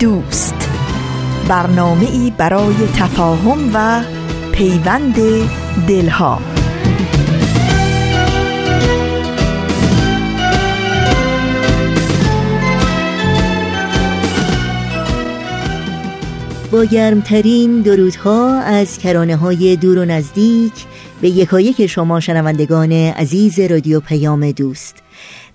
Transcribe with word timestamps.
دوست. 0.00 0.54
برنامه 1.48 2.10
ای 2.10 2.32
برای 2.38 2.74
تفاهم 2.96 3.70
و 3.74 4.02
پیوند 4.52 5.14
دلها. 5.88 6.40
با 16.72 16.84
گرمترین 16.84 17.80
درودها 17.80 18.60
از 18.60 18.98
کرانه 18.98 19.36
های 19.36 19.76
دور 19.76 19.98
و 19.98 20.04
نزدیک 20.04 20.72
به 21.20 21.28
یکایک 21.28 21.86
شما 21.86 22.20
شنوندگان 22.20 22.92
عزیز 22.92 23.60
رادیو 23.60 24.00
پیام 24.00 24.50
دوست. 24.50 25.03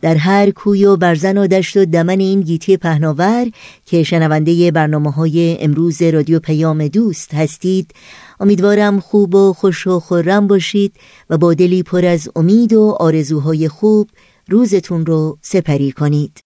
در 0.01 0.15
هر 0.15 0.51
کوی 0.51 0.85
و 0.85 0.97
برزن 0.97 1.37
و 1.37 1.47
دشت 1.47 1.77
و 1.77 1.85
دمن 1.85 2.19
این 2.19 2.41
گیتی 2.41 2.77
پهناور 2.77 3.47
که 3.85 4.03
شنونده 4.03 4.71
برنامه 4.71 5.11
های 5.11 5.57
امروز 5.59 6.01
رادیو 6.01 6.39
پیام 6.39 6.87
دوست 6.87 7.33
هستید 7.33 7.91
امیدوارم 8.39 8.99
خوب 8.99 9.35
و 9.35 9.53
خوش 9.53 9.87
و 9.87 9.99
خورم 9.99 10.47
باشید 10.47 10.93
و 11.29 11.37
با 11.37 11.53
دلی 11.53 11.83
پر 11.83 12.05
از 12.05 12.29
امید 12.35 12.73
و 12.73 12.97
آرزوهای 12.99 13.67
خوب 13.67 14.09
روزتون 14.49 15.05
رو 15.05 15.37
سپری 15.41 15.91
کنید 15.91 16.43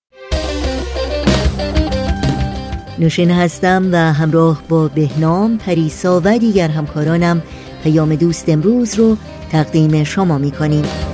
نوشین 2.99 3.31
هستم 3.31 3.89
و 3.91 4.13
همراه 4.13 4.63
با 4.69 4.87
بهنام، 4.87 5.57
پریسا 5.57 6.21
و 6.25 6.37
دیگر 6.39 6.67
همکارانم 6.67 7.43
پیام 7.83 8.15
دوست 8.15 8.49
امروز 8.49 8.95
رو 8.95 9.17
تقدیم 9.51 10.03
شما 10.03 10.37
می 10.37 10.51
کنیم. 10.51 11.12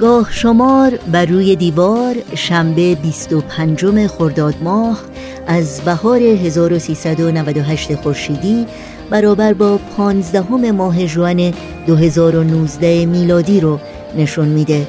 گاه 0.00 0.28
شمار 0.32 0.98
بر 1.12 1.26
روی 1.26 1.56
دیوار 1.56 2.16
شنبه 2.34 2.94
25 2.94 4.06
خرداد 4.06 4.54
ماه 4.62 5.00
از 5.46 5.80
بهار 5.80 6.20
1398 6.22 7.94
خورشیدی 7.94 8.66
برابر 9.10 9.52
با 9.52 9.78
15 9.96 10.72
ماه 10.72 11.06
جوان 11.06 11.54
2019 11.86 13.06
میلادی 13.06 13.60
رو 13.60 13.80
نشون 14.16 14.48
میده 14.48 14.86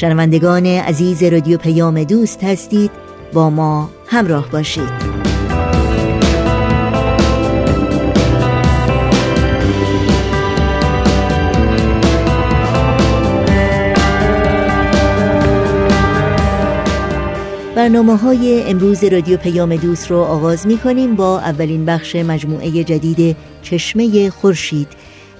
شنوندگان 0.02 0.66
عزیز 0.66 1.22
رادیو 1.22 1.58
پیام 1.58 2.04
دوست 2.04 2.44
هستید 2.44 2.90
با 3.32 3.50
ما 3.50 3.90
همراه 4.06 4.50
باشید. 4.50 5.12
برنامه 17.76 18.16
های 18.16 18.62
امروز 18.66 19.04
رادیو 19.04 19.36
پیام 19.36 19.76
دوست 19.76 20.10
رو 20.10 20.18
آغاز 20.18 20.66
می 20.66 20.78
کنیم 20.78 21.16
با 21.16 21.40
اولین 21.40 21.84
بخش 21.84 22.16
مجموعه 22.16 22.70
جدید 22.70 23.36
چشمه 23.62 24.30
خورشید. 24.30 24.88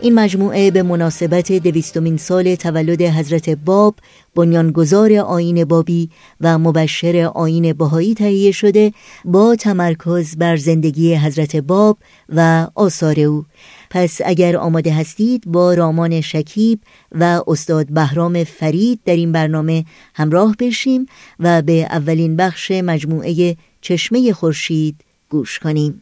این 0.02 0.14
مجموعه 0.14 0.70
به 0.70 0.82
مناسبت 0.82 1.52
دویستمین 1.52 2.16
سال 2.16 2.54
تولد 2.54 3.02
حضرت 3.02 3.50
باب 3.50 3.94
بنیانگذار 4.34 5.12
آین 5.14 5.64
بابی 5.64 6.10
و 6.40 6.58
مبشر 6.58 7.30
آین 7.34 7.72
بهایی 7.72 8.14
تهیه 8.14 8.52
شده 8.52 8.92
با 9.24 9.56
تمرکز 9.56 10.36
بر 10.36 10.56
زندگی 10.56 11.14
حضرت 11.14 11.56
باب 11.56 11.98
و 12.28 12.66
آثار 12.74 13.20
او. 13.20 13.44
پس 13.90 14.20
اگر 14.24 14.56
آماده 14.56 14.92
هستید 14.92 15.42
با 15.46 15.74
رامان 15.74 16.20
شکیب 16.20 16.80
و 17.12 17.42
استاد 17.46 17.86
بهرام 17.86 18.44
فرید 18.44 19.00
در 19.04 19.16
این 19.16 19.32
برنامه 19.32 19.84
همراه 20.14 20.56
بشیم 20.58 21.06
و 21.40 21.62
به 21.62 21.86
اولین 21.90 22.36
بخش 22.36 22.70
مجموعه 22.70 23.56
چشمه 23.80 24.32
خورشید 24.32 24.96
گوش 25.30 25.58
کنیم. 25.58 26.01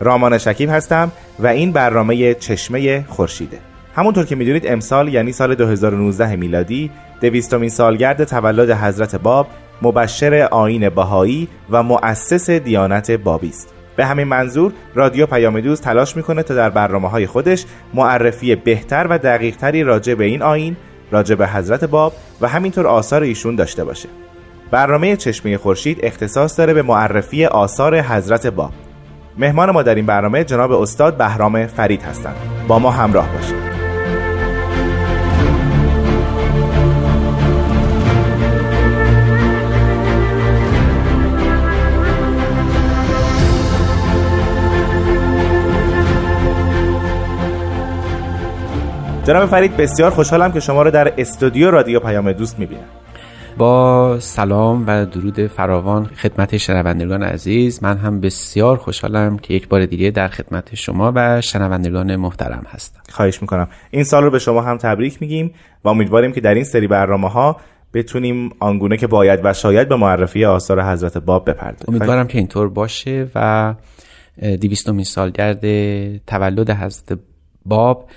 رامان 0.00 0.38
شکیب 0.38 0.70
هستم 0.70 1.12
و 1.38 1.46
این 1.46 1.72
برنامه 1.72 2.34
چشمه 2.34 3.04
خورشیده. 3.08 3.58
همونطور 3.96 4.24
که 4.26 4.36
می‌دونید 4.36 4.66
امسال 4.66 5.14
یعنی 5.14 5.32
سال 5.32 5.54
2019 5.54 6.36
میلادی 6.36 6.90
دویستمین 7.20 7.68
سالگرد 7.68 8.24
تولد 8.24 8.70
حضرت 8.70 9.16
باب 9.16 9.46
مبشر 9.82 10.48
آین 10.50 10.88
بهایی 10.88 11.48
و 11.70 11.82
مؤسس 11.82 12.50
دیانت 12.50 13.10
بابی 13.10 13.48
است. 13.48 13.74
به 13.96 14.06
همین 14.06 14.26
منظور 14.26 14.72
رادیو 14.94 15.26
پیام 15.26 15.60
دوست 15.60 15.82
تلاش 15.82 16.16
می‌کنه 16.16 16.42
تا 16.42 16.54
در 16.54 16.70
برنامه 16.70 17.08
های 17.08 17.26
خودش 17.26 17.64
معرفی 17.94 18.54
بهتر 18.54 19.06
و 19.10 19.18
دقیقتری 19.18 19.82
راجع 19.82 20.14
به 20.14 20.24
این 20.24 20.42
آین 20.42 20.76
راجع 21.10 21.34
به 21.34 21.48
حضرت 21.48 21.84
باب 21.84 22.12
و 22.40 22.48
همینطور 22.48 22.86
آثار 22.86 23.22
ایشون 23.22 23.56
داشته 23.56 23.84
باشه. 23.84 24.08
برنامه 24.70 25.16
چشمه 25.16 25.58
خورشید 25.58 25.98
اختصاص 26.02 26.58
داره 26.58 26.74
به 26.74 26.82
معرفی 26.82 27.46
آثار 27.46 28.00
حضرت 28.00 28.46
باب. 28.46 28.72
مهمان 29.38 29.70
ما 29.70 29.82
در 29.82 29.94
این 29.94 30.06
برنامه 30.06 30.44
جناب 30.44 30.72
استاد 30.72 31.16
بهرام 31.16 31.66
فرید 31.66 32.02
هستند. 32.02 32.36
با 32.68 32.78
ما 32.78 32.90
همراه 32.90 33.28
باشید. 33.32 33.74
جناب 49.24 49.46
فرید 49.46 49.76
بسیار 49.76 50.10
خوشحالم 50.10 50.52
که 50.52 50.60
شما 50.60 50.82
رو 50.82 50.90
در 50.90 51.12
استودیو 51.18 51.70
رادیو 51.70 52.00
پیام 52.00 52.32
دوست 52.32 52.58
می‌بینم. 52.58 53.03
با 53.58 54.16
سلام 54.20 54.84
و 54.86 55.06
درود 55.06 55.46
فراوان 55.46 56.06
خدمت 56.06 56.56
شنوندگان 56.56 57.22
عزیز. 57.22 57.82
من 57.82 57.96
هم 57.98 58.20
بسیار 58.20 58.76
خوشحالم 58.76 59.38
که 59.38 59.54
یک 59.54 59.68
بار 59.68 59.86
دیگه 59.86 60.10
در 60.10 60.28
خدمت 60.28 60.74
شما 60.74 61.12
و 61.14 61.40
شنوندگان 61.40 62.16
محترم 62.16 62.66
هستم. 62.68 63.00
خواهش 63.10 63.42
می‌کنم. 63.42 63.68
این 63.90 64.04
سال 64.04 64.24
رو 64.24 64.30
به 64.30 64.38
شما 64.38 64.62
هم 64.62 64.76
تبریک 64.76 65.22
میگیم 65.22 65.54
و 65.84 65.88
امیدواریم 65.88 66.32
که 66.32 66.40
در 66.40 66.54
این 66.54 66.64
سری 66.64 66.86
برنامه 66.86 67.28
ها 67.28 67.56
بتونیم 67.94 68.50
آنگونه 68.60 68.96
که 68.96 69.06
باید 69.06 69.40
و 69.44 69.52
شاید 69.52 69.88
به 69.88 69.96
معرفی 69.96 70.44
آثار 70.44 70.82
حضرت 70.82 71.18
باب 71.18 71.50
بپردازیم. 71.50 71.86
امیدوارم 71.88 72.26
که 72.26 72.38
اینطور 72.38 72.68
باشه 72.68 73.28
و 73.34 73.74
دیویستومین 74.60 75.04
سالگرد 75.04 75.60
تولد 76.26 76.70
حضرت 76.70 77.18
باب 77.66 78.08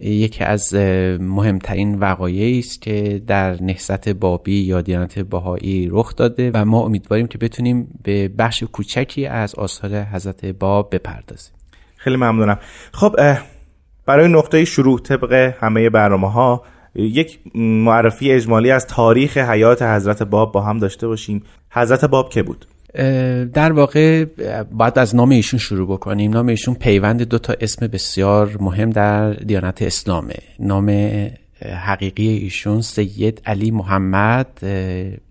یکی 0.00 0.44
از 0.44 0.74
مهمترین 1.20 1.98
وقایعی 1.98 2.58
است 2.58 2.82
که 2.82 3.22
در 3.26 3.62
نهضت 3.62 4.08
بابی 4.08 4.60
یا 4.60 4.80
دیانت 4.80 5.18
باهایی 5.18 5.88
رخ 5.90 6.16
داده 6.16 6.50
و 6.54 6.64
ما 6.64 6.80
امیدواریم 6.80 7.26
که 7.26 7.38
بتونیم 7.38 8.00
به 8.02 8.28
بخش 8.28 8.62
کوچکی 8.62 9.26
از 9.26 9.54
آثار 9.54 10.02
حضرت 10.02 10.44
باب 10.44 10.94
بپردازیم. 10.94 11.54
خیلی 11.96 12.16
ممنونم. 12.16 12.58
خب 12.92 13.16
برای 14.06 14.28
نقطه 14.28 14.64
شروع 14.64 15.00
طبق 15.00 15.32
همه 15.32 15.90
برنامه 15.90 16.30
ها 16.30 16.62
یک 16.94 17.38
معرفی 17.54 18.32
اجمالی 18.32 18.70
از 18.70 18.86
تاریخ 18.86 19.36
حیات 19.36 19.82
حضرت 19.82 20.22
باب 20.22 20.52
با 20.52 20.60
هم 20.60 20.78
داشته 20.78 21.06
باشیم. 21.06 21.42
حضرت 21.70 22.04
باب 22.04 22.30
که 22.30 22.42
بود؟ 22.42 22.66
در 23.52 23.72
واقع 23.72 24.24
باید 24.72 24.98
از 24.98 25.14
نام 25.14 25.30
ایشون 25.30 25.60
شروع 25.60 25.88
بکنیم. 25.88 26.30
نام 26.30 26.46
ایشون 26.46 26.74
پیوند 26.74 27.22
دو 27.22 27.38
تا 27.38 27.54
اسم 27.60 27.86
بسیار 27.86 28.56
مهم 28.60 28.90
در 28.90 29.32
دیانت 29.32 29.82
اسلامه. 29.82 30.34
نام 30.58 30.90
حقیقی 31.86 32.28
ایشون 32.28 32.80
سید 32.80 33.42
علی 33.46 33.70
محمد 33.70 34.58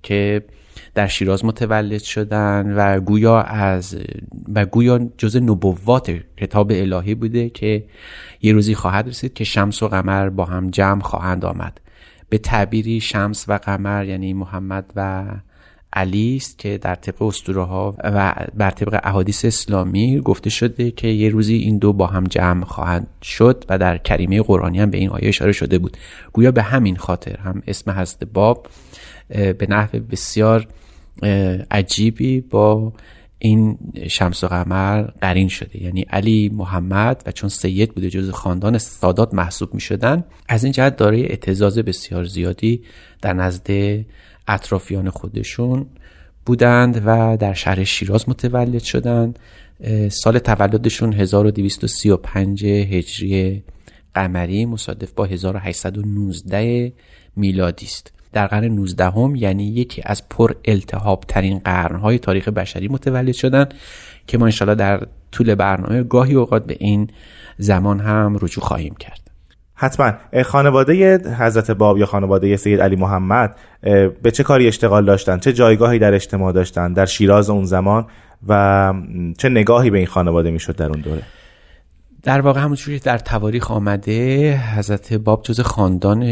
که 0.04 0.44
در 0.96 1.08
شیراز 1.08 1.46
متولد 1.46 2.02
شدن 2.02 2.74
و 2.78 3.00
گویا 3.00 3.42
از 3.42 3.98
و 4.56 4.66
گویا 4.66 5.00
جز 5.18 5.36
نبوات 5.36 6.20
کتاب 6.38 6.72
الهی 6.72 7.16
بوده 7.16 7.50
که 7.50 7.84
یه 8.42 8.54
روزی 8.54 8.76
خواهد 8.76 9.08
رسید 9.08 9.34
که 9.34 9.44
شمس 9.44 9.84
و 9.84 9.88
قمر 9.88 10.30
با 10.30 10.46
هم 10.46 10.70
جمع 10.70 11.02
خواهند 11.02 11.46
آمد. 11.46 11.80
به 12.30 12.38
تعبیری 12.38 13.02
شمس 13.02 13.46
و 13.48 13.54
قمر 13.54 14.06
یعنی 14.06 14.34
محمد 14.34 14.86
و 14.96 15.26
علی 15.94 16.36
است 16.36 16.60
که 16.60 16.78
در 16.78 16.96
طبق 16.96 17.22
اسطوره 17.22 17.64
ها 17.64 17.96
و 18.04 18.34
بر 18.56 18.72
طبق 18.72 19.00
احادیث 19.04 19.46
اسلامی 19.46 20.20
گفته 20.20 20.50
شده 20.50 20.92
که 20.92 21.08
یه 21.08 21.30
روزی 21.30 21.56
این 21.56 21.78
دو 21.78 21.94
با 21.94 22.08
هم 22.08 22.24
جمع 22.24 22.66
خواهند 22.66 23.08
شد 23.24 23.66
و 23.70 23.78
در 23.78 23.98
کریمه 23.98 24.42
قرآنی 24.42 24.80
هم 24.80 24.90
به 24.90 24.98
این 24.98 25.10
آیه 25.10 25.28
اشاره 25.28 25.52
شده 25.52 25.78
بود. 25.78 25.98
گویا 26.34 26.52
به 26.52 26.62
همین 26.62 26.96
خاطر 26.96 27.38
هم 27.38 27.64
اسم 27.68 27.92
هست 27.92 28.24
باب 28.26 28.68
به 29.30 29.68
نحو 29.70 30.00
بسیار 30.00 30.68
عجیبی 31.72 32.42
با 32.42 32.94
این 33.40 33.78
شمس 34.10 34.44
و 34.44 34.48
قمر 34.48 35.02
قرین 35.02 35.48
شده. 35.48 35.84
یعنی 35.84 36.02
علی 36.02 36.50
محمد 36.54 37.24
و 37.26 37.32
چون 37.32 37.50
سید 37.50 37.94
بوده 37.94 38.10
جز 38.10 38.30
خاندان 38.30 38.78
سادات 38.78 39.34
محسوب 39.34 39.74
می 39.74 39.82
شدن 39.82 40.24
از 40.50 40.64
این 40.64 40.74
جهت 40.74 40.96
دارای 40.96 41.26
اعتزاز 41.26 41.78
بسیار 41.78 42.24
زیادی 42.24 42.84
در 43.22 43.34
نزد 43.34 43.70
اطرافیان 44.48 45.10
خودشون 45.10 45.86
بودند 46.46 47.02
و 47.06 47.38
در 47.38 47.54
شهر 47.54 47.84
شیراز 47.84 48.30
متولد 48.30 48.84
شدند. 48.84 49.40
سال 50.10 50.40
تولدشون 50.40 51.14
1235 51.14 52.66
هجری 52.66 53.64
قمری 54.16 54.66
مصادف 54.66 55.12
با 55.12 55.26
1819 55.26 56.94
میلادی 57.36 57.86
است. 57.86 58.12
در 58.34 58.48
قرن 58.48 58.64
19 58.64 59.06
هم 59.06 59.36
یعنی 59.36 59.68
یکی 59.68 60.02
از 60.06 60.30
پر 60.30 60.56
التحاب 60.66 61.26
ترین 61.28 61.60
قرنهای 61.60 62.20
تاریخ 62.20 62.48
بشری 62.48 62.88
متولد 62.88 63.34
شدند 63.34 63.74
که 64.28 64.38
ما 64.38 64.46
انشاءالله 64.46 64.76
در 64.76 65.08
طول 65.32 65.56
برنامه 65.56 66.04
گاهی 66.04 66.34
اوقات 66.34 66.66
به 66.66 66.78
این 66.80 67.10
زمان 67.58 68.00
هم 68.00 68.38
رجوع 68.42 68.64
خواهیم 68.64 68.96
کرد. 68.96 69.23
حتما. 69.76 70.14
خانواده 70.46 71.18
حضرت 71.18 71.72
باب 71.72 71.98
یا 71.98 72.06
خانواده 72.06 72.58
سید 72.58 72.82
علی 72.82 72.96
محمد 72.96 73.56
به 74.22 74.32
چه 74.34 74.44
کاری 74.44 74.68
اشتغال 74.68 75.06
داشتن؟ 75.06 75.40
چه 75.40 75.54
جایگاهی 75.54 76.00
در 76.00 76.14
اجتماع 76.14 76.52
داشتن؟ 76.52 76.94
در 76.94 77.06
شیراز 77.06 77.50
اون 77.50 77.66
زمان؟ 77.66 78.06
و 78.48 78.94
چه 79.38 79.50
نگاهی 79.50 79.90
به 79.90 79.98
این 79.98 80.08
خانواده 80.08 80.52
می‌شد 80.52 80.76
در 80.76 80.90
اون 80.90 81.02
دوره؟ 81.02 81.22
در 82.24 82.42
واقع 82.42 82.62
همونجوری 82.62 83.00
در 83.00 83.18
تواریخ 83.18 83.72
آمده 83.72 84.58
حضرت 84.78 85.14
باب 85.14 85.44
جز 85.44 85.60
خاندان 85.60 86.24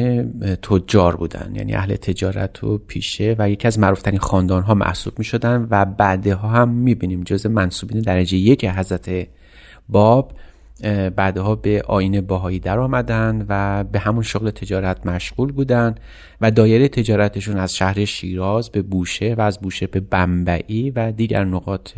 تجار 0.56 1.16
بودن. 1.16 1.52
یعنی 1.56 1.74
اهل 1.74 1.96
تجارت 1.96 2.64
و 2.64 2.78
پیشه 2.78 3.36
و 3.40 3.50
یکی 3.50 3.68
از 3.68 3.80
معروفترین 3.80 4.20
خاندان 4.20 4.64
ها 4.64 4.74
محسوب 4.74 5.20
می 5.20 5.26
شدن 5.26 5.68
و 5.70 5.86
بعدها 5.86 6.48
هم 6.48 6.70
می 6.70 6.96
بینیم 6.96 7.24
جز 7.24 7.46
منصوبین 7.46 8.02
درجه 8.02 8.38
یک 8.38 8.66
حضرت 8.66 9.28
باب 9.90 10.32
بعدها 11.16 11.56
به 11.56 11.82
آین 11.88 12.22
باهایی 12.22 12.60
در 12.60 12.80
آمدن 12.80 13.46
و 13.50 13.84
به 13.84 14.00
همون 14.00 14.24
شغل 14.24 14.50
تجارت 14.50 15.06
مشغول 15.06 15.52
بودن 15.52 15.96
و 16.42 16.52
دایره 16.52 16.88
تجارتشون 16.88 17.58
از 17.58 17.76
شهر 17.76 18.06
شیراز 18.06 18.70
به 18.70 18.82
بوشه 18.82 19.36
و 19.38 19.42
از 19.42 19.60
بوشه 19.60 19.88
به 19.88 20.00
بمبئی 20.00 20.90
و 20.96 21.12
دیگر 21.12 21.44
نقاط 21.44 21.90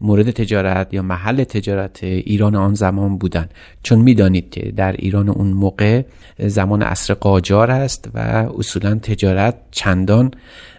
مورد 0.00 0.30
تجارت 0.30 0.94
یا 0.94 1.02
محل 1.02 1.44
تجارت 1.44 2.04
ایران 2.04 2.54
آن 2.54 2.74
زمان 2.74 3.18
بودن. 3.18 3.48
چون 3.82 3.98
می‌دانید 3.98 4.50
که 4.50 4.72
در 4.76 4.92
ایران 4.92 5.28
اون 5.28 5.46
موقع 5.46 6.02
زمان 6.38 6.82
عصر 6.82 7.14
قاجار 7.14 7.70
است 7.70 8.10
و 8.14 8.18
اصولا 8.58 8.94
تجارت 8.94 9.54
چندان 9.70 10.30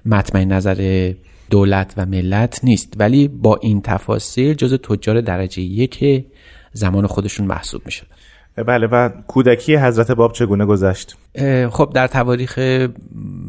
مطمئن 0.05 0.51
نظر 0.51 1.13
دولت 1.49 1.93
و 1.97 2.05
ملت 2.05 2.59
نیست. 2.63 2.93
ولی 2.97 3.27
با 3.27 3.59
این 3.61 3.81
تفاصیل 3.81 4.53
جز 4.53 4.73
تجار 4.73 5.21
درجه 5.21 5.61
یک 5.61 6.23
زمان 6.73 7.07
خودشون 7.07 7.47
محسوب 7.47 7.81
می 7.85 7.91
بله 8.63 8.87
و 8.87 9.09
کودکی 9.09 9.75
حضرت 9.75 10.11
باب 10.11 10.33
چگونه 10.33 10.65
گذشت؟ 10.65 11.17
خب 11.71 11.91
در 11.93 12.07
تواریخ 12.07 12.59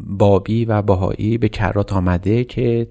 بابی 0.07 0.65
و 0.65 0.81
باهایی 0.81 1.37
به 1.37 1.49
کرات 1.49 1.93
آمده 1.93 2.43
که 2.43 2.87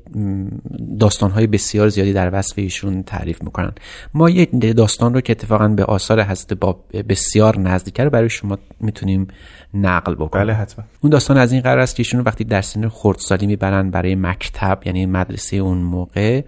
داستانهای 0.99 1.47
بسیار 1.47 1.89
زیادی 1.89 2.13
در 2.13 2.31
وصف 2.35 2.59
ایشون 2.59 3.03
تعریف 3.03 3.43
می‌کنن. 3.43 3.73
ما 4.15 4.31
یک 4.31 4.51
داستان 4.77 5.15
رو 5.15 5.21
که 5.21 5.33
اتفاقا 5.33 5.69
به 5.69 5.85
آثار 5.85 6.23
حضرت 6.23 6.53
باب 6.53 6.85
بسیار 7.09 7.59
نزدیکه 7.59 8.05
رو 8.05 8.11
برای 8.11 8.29
شما 8.29 8.59
می‌تونیم 8.81 9.29
نقل 9.75 10.15
بکنیم. 10.15 10.45
بله 10.45 10.53
حتما. 10.53 10.85
اون 11.01 11.11
داستان 11.11 11.37
از 11.37 11.53
این 11.53 11.61
قرار 11.61 11.79
است 11.79 11.97
که 11.97 12.01
ایشون 12.01 12.21
وقتی 12.21 12.45
در 12.45 12.63
سن 12.63 12.89
خردسالی 12.89 13.47
می‌برن 13.47 13.91
برای 13.91 14.15
مکتب 14.15 14.79
یعنی 14.85 15.07
مدرسه 15.07 15.57
اون 15.57 15.79
موقع 15.79 16.43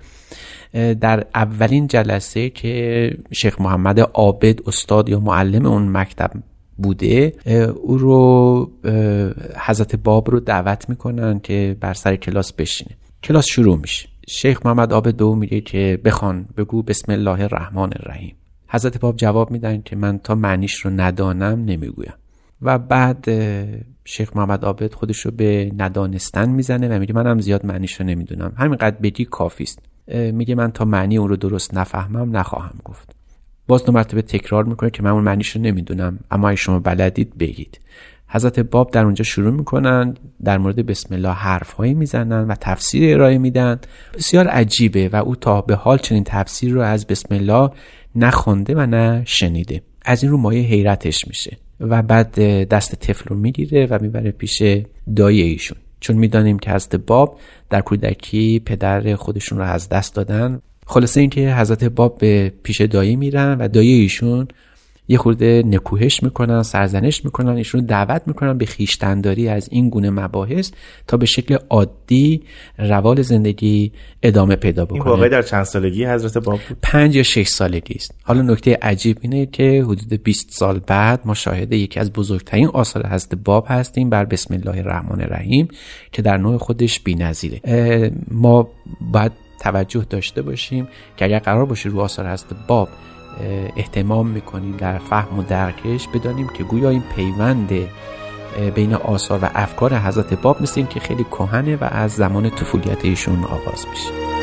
در 1.00 1.26
اولین 1.34 1.86
جلسه 1.86 2.50
که 2.50 3.10
شیخ 3.30 3.60
محمد 3.60 4.00
عابد 4.00 4.68
استاد 4.68 5.08
یا 5.08 5.20
معلم 5.20 5.66
اون 5.66 5.96
مکتب 5.96 6.30
بوده 6.76 7.32
او 7.82 7.98
رو 7.98 8.70
حضرت 9.66 9.96
باب 9.96 10.30
رو 10.30 10.40
دعوت 10.40 10.88
می‌کنن 10.88 11.40
که 11.40 11.76
بر 11.80 11.94
سر 11.94 12.16
کلاس 12.16 12.52
بشینه. 12.52 12.90
کلاس 13.22 13.46
شروع 13.46 13.78
میشه. 13.78 14.08
شیخ 14.28 14.66
محمد 14.66 15.16
به 15.16 15.24
او 15.24 15.34
میگه 15.34 15.60
که 15.60 16.00
بخوان 16.04 16.46
بگو 16.56 16.82
بسم 16.82 17.12
الله 17.12 17.40
الرحمن 17.42 17.90
الرحیم. 18.00 18.36
حضرت 18.68 19.00
باب 19.00 19.16
جواب 19.16 19.50
میدن 19.50 19.82
که 19.82 19.96
من 19.96 20.18
تا 20.18 20.34
معنیش 20.34 20.74
رو 20.74 20.90
ندانم 20.90 21.64
نمی‌گویم. 21.64 22.12
و 22.62 22.78
بعد 22.78 23.28
شیخ 24.04 24.36
محمد 24.36 24.64
عابد 24.64 24.94
خودش 24.94 25.20
رو 25.20 25.30
به 25.30 25.72
ندانستن 25.76 26.48
می‌زنه 26.48 26.96
و 26.96 26.98
میگه 26.98 27.14
منم 27.14 27.40
زیاد 27.40 27.66
معنیش 27.66 28.00
رو 28.00 28.06
نمی‌دونم. 28.06 28.52
همینقدر 28.56 28.96
بگی 28.96 29.24
کافیست 29.24 29.78
میگه 30.08 30.54
من 30.54 30.72
تا 30.72 30.84
معنی 30.84 31.18
اون 31.18 31.28
رو 31.28 31.36
درست 31.36 31.74
نفهمم 31.74 32.36
نخواهم 32.36 32.78
گفت. 32.84 33.14
باز 33.66 33.84
دو 33.84 33.92
مرتبه 33.92 34.22
تکرار 34.22 34.64
می‌کنه 34.64 34.90
که 34.90 35.02
من 35.02 35.10
اون 35.10 35.24
معنیش 35.24 35.48
رو 35.48 35.62
نمی‌دونم. 35.62 36.18
اما 36.30 36.48
اگه 36.48 36.56
شما 36.56 36.78
بلدید 36.78 37.38
بگید. 37.38 37.80
حضرت 38.28 38.60
باب 38.60 38.90
در 38.90 39.04
اونجا 39.04 39.24
شروع 39.24 39.52
می‌کنن 39.52 40.14
در 40.44 40.58
مورد 40.58 40.86
بسم 40.86 41.14
الله 41.14 41.32
حرف 41.32 41.72
هایی 41.72 41.94
می‌زنن 41.94 42.48
و 42.48 42.54
تفسیر 42.54 43.14
ارائه 43.14 43.38
میدن. 43.38 43.80
بسیار 44.14 44.48
عجیبه 44.48 45.08
و 45.08 45.16
او 45.16 45.36
تا 45.36 45.60
به 45.60 45.74
حال 45.74 45.98
چنین 45.98 46.24
تفسیر 46.24 46.72
رو 46.72 46.80
از 46.80 47.06
بسم 47.06 47.34
الله 47.34 47.70
نخونده 48.16 48.74
و 48.74 48.86
نه 48.86 49.22
شنیده. 49.26 49.82
از 50.04 50.22
این 50.22 50.32
رو 50.32 50.38
مایه 50.38 50.62
حیرتش 50.62 51.26
میشه 51.26 51.56
و 51.80 52.02
بعد 52.02 52.34
دست 52.68 52.94
طفل 52.94 53.24
رو 53.28 53.36
می‌گیره 53.36 53.86
و 53.86 53.98
می‌بره 54.02 54.30
پیش 54.30 54.62
دایی 55.16 55.42
ایشون. 55.42 55.78
چون 56.00 56.16
می‌دانیم 56.16 56.58
که 56.58 56.70
حضرت 56.70 56.96
باب 56.96 57.38
در 57.70 57.80
کودکی 57.80 58.60
پدر 58.60 59.14
خودشون 59.16 59.58
رو 59.58 59.64
از 59.64 59.88
دست 59.88 60.14
دادن 60.14 60.60
خلاصه 60.86 61.20
اینکه 61.20 61.54
حضرت 61.54 61.84
باب 61.84 62.18
به 62.18 62.52
پیش 62.62 62.80
دایی 62.80 63.16
میرن 63.16 63.58
و 63.58 63.68
دایی 63.68 63.92
ایشون 63.92 64.48
یه 65.08 65.18
خورده 65.18 65.62
نکوهش 65.66 66.22
می‌کنن 66.22 66.62
سرزنش 66.62 67.24
می‌کنن 67.24 67.56
ایشون 67.56 67.84
دعوت 67.84 68.22
می‌کنن 68.26 68.58
به 68.58 68.66
خیشتنداری 68.66 69.48
از 69.48 69.68
این 69.72 69.88
گونه 69.88 70.10
مباحث 70.10 70.70
تا 71.06 71.16
به 71.16 71.26
شکل 71.26 71.58
عادی 71.70 72.42
روال 72.78 73.22
زندگی 73.22 73.92
ادامه 74.22 74.56
پیدا 74.56 74.84
بکنه. 74.84 75.00
این 75.00 75.10
واقعی 75.10 75.30
در 75.30 75.42
چند 75.42 75.64
سالگی 75.64 76.04
حضرت 76.04 76.38
باب 76.38 76.60
بود؟ 76.68 76.78
پنج 76.82 77.16
یا 77.16 77.22
شش 77.22 77.48
سالگی 77.48 77.94
است. 77.94 78.14
حالا 78.22 78.42
نکته 78.42 78.78
عجیب 78.82 79.18
اینه 79.20 79.46
که 79.46 79.84
حدود 79.86 80.22
20 80.22 80.50
سال 80.50 80.80
بعد 80.86 81.20
ما 81.24 81.34
شاهد 81.34 81.72
یکی 81.72 82.00
از 82.00 82.12
بزرگترین 82.12 82.66
آثار 82.66 83.06
حضرت 83.06 83.34
باب 83.34 83.66
هستیم 83.68 84.10
بر 84.10 84.24
بسم 84.24 84.54
الله 84.54 84.78
الرحمن 84.78 85.20
الرحیم 85.20 85.68
که 86.12 86.22
در 86.22 86.36
نوع 86.36 86.58
خودش 86.58 87.00
بی‌نظیره. 87.00 87.60
ما 88.30 88.68
باید 89.12 89.32
توجه 89.60 90.06
داشته 90.10 90.42
باشیم 90.42 90.88
که 91.16 91.24
اگر 91.24 91.38
قرار 91.38 91.64
باشه 91.64 91.88
رو 91.88 92.00
آثار 92.00 92.32
حضرت 92.32 92.48
باب 92.66 92.88
احتمام 93.76 94.26
می‌کنیم 94.26 94.76
در 94.76 94.98
فهم 94.98 95.38
و 95.38 95.42
درکش 95.42 96.08
بدانیم 96.08 96.48
که 96.48 96.64
گویا 96.64 96.90
این 96.90 97.02
پیوند 97.16 97.72
بین 98.74 98.94
آثار 98.94 99.38
و 99.42 99.48
افکار 99.54 99.94
حضرت 99.94 100.34
باب 100.34 100.62
مثل 100.62 100.82
که 100.82 101.00
خیلی 101.00 101.24
کهنه 101.24 101.76
و 101.76 101.84
از 101.90 102.12
زمان 102.12 102.50
طفولیت 102.50 103.04
ایشون 103.04 103.44
آغاز 103.44 103.86
میشه. 103.90 104.41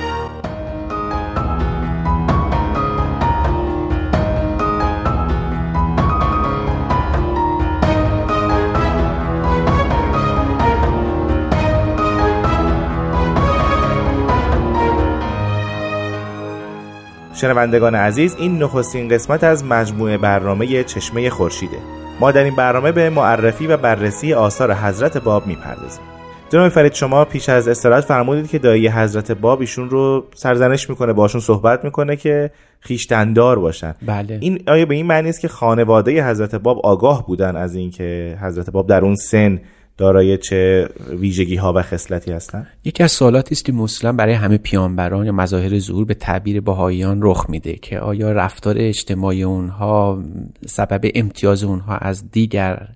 شنوندگان 17.40 17.96
عزیز 17.96 18.36
این 18.40 18.64
نخستین 18.64 19.10
قسمت 19.10 19.44
از 19.44 19.66
مجموعه 19.66 20.18
برنامه 20.18 20.84
چشمه 20.84 21.30
خورشیده. 21.30 21.78
ما 22.20 22.32
در 22.32 22.44
این 22.44 22.56
برنامه 22.56 22.92
به 22.92 23.10
معرفی 23.10 23.68
و 23.68 23.78
بررسی 23.78 24.34
آثار 24.34 24.74
حضرت 24.74 25.18
باب 25.18 25.48
می‌پردازیم. 25.48 26.04
جناب 26.50 26.70
فرید 26.70 26.94
شما 26.94 27.26
پیش 27.26 27.50
از 27.50 27.68
استراحت 27.68 28.04
فرمودید 28.04 28.50
که 28.50 28.60
دایی 28.60 28.88
حضرت 28.88 29.32
باب 29.32 29.60
ایشون 29.60 29.90
رو 29.90 30.26
سرزنش 30.36 30.90
می‌کنه 30.90 31.14
باشون 31.14 31.42
صحبت 31.42 31.86
می‌کنه 31.86 32.16
که 32.16 32.52
خیشتندار 32.80 33.60
باشن. 33.60 33.96
بله. 34.06 34.38
این 34.42 34.64
آیا 34.68 34.86
به 34.86 34.96
این 34.96 35.06
معنی 35.06 35.30
است 35.30 35.42
که 35.42 35.48
خانواده 35.48 36.30
حضرت 36.30 36.56
باب 36.56 36.80
آگاه 36.84 37.28
بودن 37.28 37.56
از 37.56 37.76
اینکه 37.76 38.38
حضرت 38.42 38.70
باب 38.70 38.88
در 38.88 39.02
اون 39.02 39.16
سن 39.16 39.62
دارای 40.00 40.38
چه 40.38 40.90
ویژگی 41.10 41.56
ها 41.56 41.74
و 41.74 41.82
خصلتی 41.82 42.32
هستند 42.32 42.68
یکی 42.84 43.04
از 43.04 43.12
سوالاتی 43.12 43.56
است 43.56 43.66
که 43.66 43.72
مسلم 43.72 44.18
برای 44.18 44.34
همه 44.34 44.58
پیانبران 44.58 45.26
یا 45.26 45.32
مظاهر 45.32 45.80
ظهور 45.80 46.06
به 46.06 46.14
تعبیر 46.14 46.62
بهاییان 46.62 47.20
رخ 47.22 47.46
میده 47.50 47.74
که 47.74 48.00
آیا 48.00 48.32
رفتار 48.32 48.76
اجتماعی 48.78 49.44
اونها 49.44 50.24
سبب 50.66 51.12
امتیاز 51.16 51.64
اونها 51.64 51.98
از 51.98 52.32
دیگر 52.32 52.88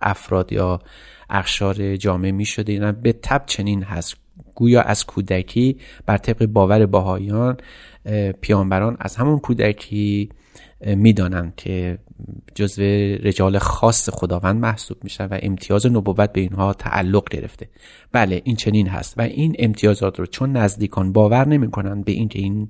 افراد 0.00 0.52
یا 0.52 0.80
اخشار 1.30 1.96
جامعه 1.96 2.32
می 2.32 2.44
شده 2.44 2.72
یا 2.72 2.92
به 2.92 3.12
تب 3.12 3.42
چنین 3.46 3.82
هست. 3.82 4.16
گویا 4.54 4.82
از 4.82 5.06
کودکی 5.06 5.76
بر 6.06 6.16
طبق 6.16 6.46
باور 6.46 6.86
بهاییان 6.86 7.56
پیانبران 8.40 8.96
از 9.00 9.16
همون 9.16 9.38
کودکی 9.38 10.28
می‌دانند 10.80 11.54
که 11.56 11.98
جزو 12.54 12.82
رجال 13.22 13.58
خاص 13.58 14.10
خداوند 14.10 14.60
محسوب 14.60 15.04
میشن 15.04 15.26
و 15.26 15.38
امتیاز 15.42 15.86
نبوت 15.86 16.32
به 16.32 16.40
اینها 16.40 16.72
تعلق 16.72 17.28
گرفته. 17.28 17.68
بله 18.12 18.42
این 18.44 18.56
چنین 18.56 18.88
هست 18.88 19.18
و 19.18 19.22
این 19.22 19.56
امتیازات 19.58 20.18
رو 20.18 20.26
چون 20.26 20.52
نزدیکان 20.52 21.12
باور 21.12 21.48
نمی‌کنن 21.48 22.02
به 22.02 22.12
اینکه 22.12 22.38
این 22.38 22.68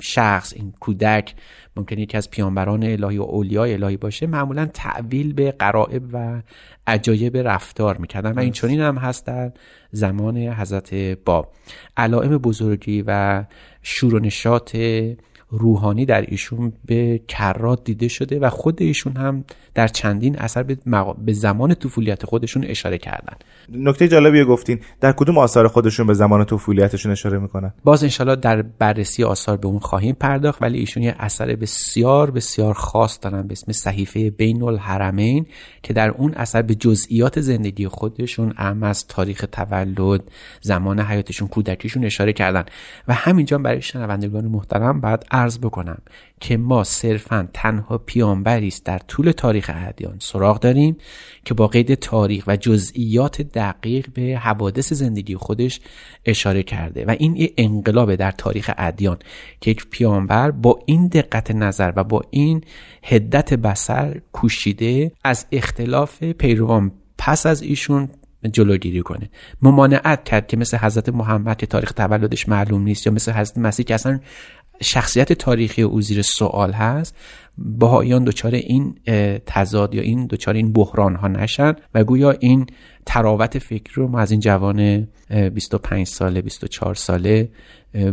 شخص 0.00 0.52
این 0.56 0.72
کودک 0.80 1.34
ممکن 1.76 1.98
یکی 1.98 2.16
از 2.16 2.30
پیانبران 2.30 2.82
الهی 2.82 3.18
و 3.18 3.22
اولیای 3.22 3.74
الهی 3.74 3.96
باشه 3.96 4.26
معمولا 4.26 4.66
تعویل 4.66 5.32
به 5.32 5.50
قرائب 5.50 6.02
و 6.12 6.42
عجایب 6.86 7.36
رفتار 7.36 7.96
می‌کردن 7.96 8.32
و 8.32 8.38
این 8.38 8.52
چنین 8.52 8.80
هم 8.80 8.96
هست 8.98 9.26
در 9.26 9.52
زمان 9.90 10.36
حضرت 10.36 10.94
باب. 11.24 11.52
علائم 11.96 12.38
بزرگی 12.38 13.04
و 13.06 13.44
شور 13.82 14.14
و 14.14 14.18
نشاط 14.18 14.76
روحانی 15.50 16.06
در 16.06 16.24
ایشون 16.28 16.72
به 16.84 17.20
کرات 17.28 17.84
دیده 17.84 18.08
شده 18.08 18.38
و 18.38 18.50
خود 18.50 18.82
ایشون 18.82 19.16
هم 19.16 19.44
در 19.74 19.88
چندین 19.88 20.38
اثر 20.38 20.62
به, 20.62 20.76
به 21.24 21.32
زمان 21.32 21.74
طفولیت 21.74 22.26
خودشون 22.26 22.64
اشاره 22.64 22.98
کردن. 22.98 23.34
نکته 23.68 24.08
جالبی 24.08 24.44
گفتین 24.44 24.80
در 25.00 25.12
کدوم 25.12 25.38
آثار 25.38 25.68
خودشون 25.68 26.06
به 26.06 26.14
زمان 26.14 26.44
طفولیتشون 26.44 27.12
اشاره 27.12 27.38
می‌کنن؟ 27.38 27.72
باز 27.84 28.02
انشالله 28.02 28.36
در 28.36 28.62
بررسی 28.62 29.24
آثار 29.24 29.56
به 29.56 29.66
اون 29.66 29.78
خواهیم 29.78 30.16
پرداخت 30.20 30.62
ولی 30.62 30.78
ایشون 30.78 31.02
یه 31.02 31.14
اثر 31.18 31.56
بسیار 31.56 32.30
بسیار 32.30 32.74
خاص 32.74 33.18
دارن 33.22 33.46
به 33.46 33.52
اسم 33.52 33.72
صحیفه 33.72 34.30
بین 34.30 34.62
الحرمین 34.62 35.46
که 35.82 35.92
در 35.92 36.10
اون 36.10 36.34
اثر 36.34 36.62
به 36.62 36.74
جزئیات 36.74 37.40
زندگی 37.40 37.88
خودشون 37.88 38.54
اهم 38.56 38.82
از 38.82 39.06
تاریخ 39.06 39.44
تولد 39.52 40.22
زمان 40.60 41.00
حیاتشون 41.00 41.48
کودکیشون 41.48 42.04
اشاره 42.04 42.32
کردن. 42.32 42.64
و 43.08 43.14
همینجا 43.14 43.58
برای 43.58 43.82
شنوندگان 43.82 44.44
محترم 44.44 45.00
بعد 45.00 45.24
عرض 45.30 45.58
بکنم 45.58 45.98
که 46.40 46.56
ما 46.56 46.84
صرفا 46.84 47.48
تنها 47.54 47.98
پیانبری 47.98 48.68
است 48.68 48.84
در 48.84 48.98
طول 48.98 49.30
تاریخ 49.30 49.70
ادیان 49.74 50.16
سراغ 50.18 50.60
داریم 50.60 50.96
که 51.44 51.54
با 51.54 51.66
قید 51.66 51.94
تاریخ 51.94 52.44
و 52.46 52.56
جزئیات 52.56 53.42
دقیق 53.42 54.06
به 54.14 54.38
حوادث 54.42 54.92
زندگی 54.92 55.36
خودش 55.36 55.80
اشاره 56.24 56.62
کرده 56.62 57.04
و 57.04 57.16
این 57.18 57.36
یه 57.36 57.52
انقلاب 57.56 58.14
در 58.14 58.30
تاریخ 58.30 58.70
ادیان 58.78 59.18
که 59.60 59.70
یک 59.70 59.86
پیانبر 59.90 60.50
با 60.50 60.78
این 60.86 61.06
دقت 61.06 61.50
نظر 61.50 61.92
و 61.96 62.04
با 62.04 62.22
این 62.30 62.64
هدت 63.02 63.54
بسر 63.54 64.20
کوشیده 64.32 65.12
از 65.24 65.46
اختلاف 65.52 66.22
پیروان 66.22 66.92
پس 67.18 67.46
از 67.46 67.62
ایشون 67.62 68.08
جلوگیری 68.48 69.02
کنه. 69.02 69.30
ممانعت 69.62 70.24
کرد 70.24 70.46
که 70.46 70.56
مثل 70.56 70.76
حضرت 70.76 71.08
محمد 71.08 71.56
که 71.56 71.66
تاریخ 71.66 71.92
تولدش 71.92 72.48
معلوم 72.48 72.82
نیست 72.82 73.06
یا 73.06 73.12
مثل 73.12 73.32
حضرت 73.32 73.58
مسیح 73.58 73.84
که 73.84 73.94
اصلا 73.94 74.20
شخصیت 74.82 75.32
تاریخی 75.32 75.82
او 75.82 76.00
زیر 76.00 76.22
سوال 76.22 76.72
هست 76.72 77.16
بهاییان 77.58 78.24
دچار 78.24 78.54
این 78.54 78.94
تضاد 79.46 79.94
یا 79.94 80.02
این 80.02 80.26
دچار 80.26 80.54
این 80.54 80.72
بحران 80.72 81.14
ها 81.14 81.28
نشن 81.28 81.74
و 81.94 82.04
گویا 82.04 82.30
این 82.30 82.66
تراوت 83.06 83.58
فکر 83.58 83.92
رو 83.94 84.08
ما 84.08 84.18
از 84.20 84.30
این 84.30 84.40
جوان 84.40 85.08
25 85.54 86.06
ساله 86.06 86.42
24 86.42 86.94
ساله 86.94 87.48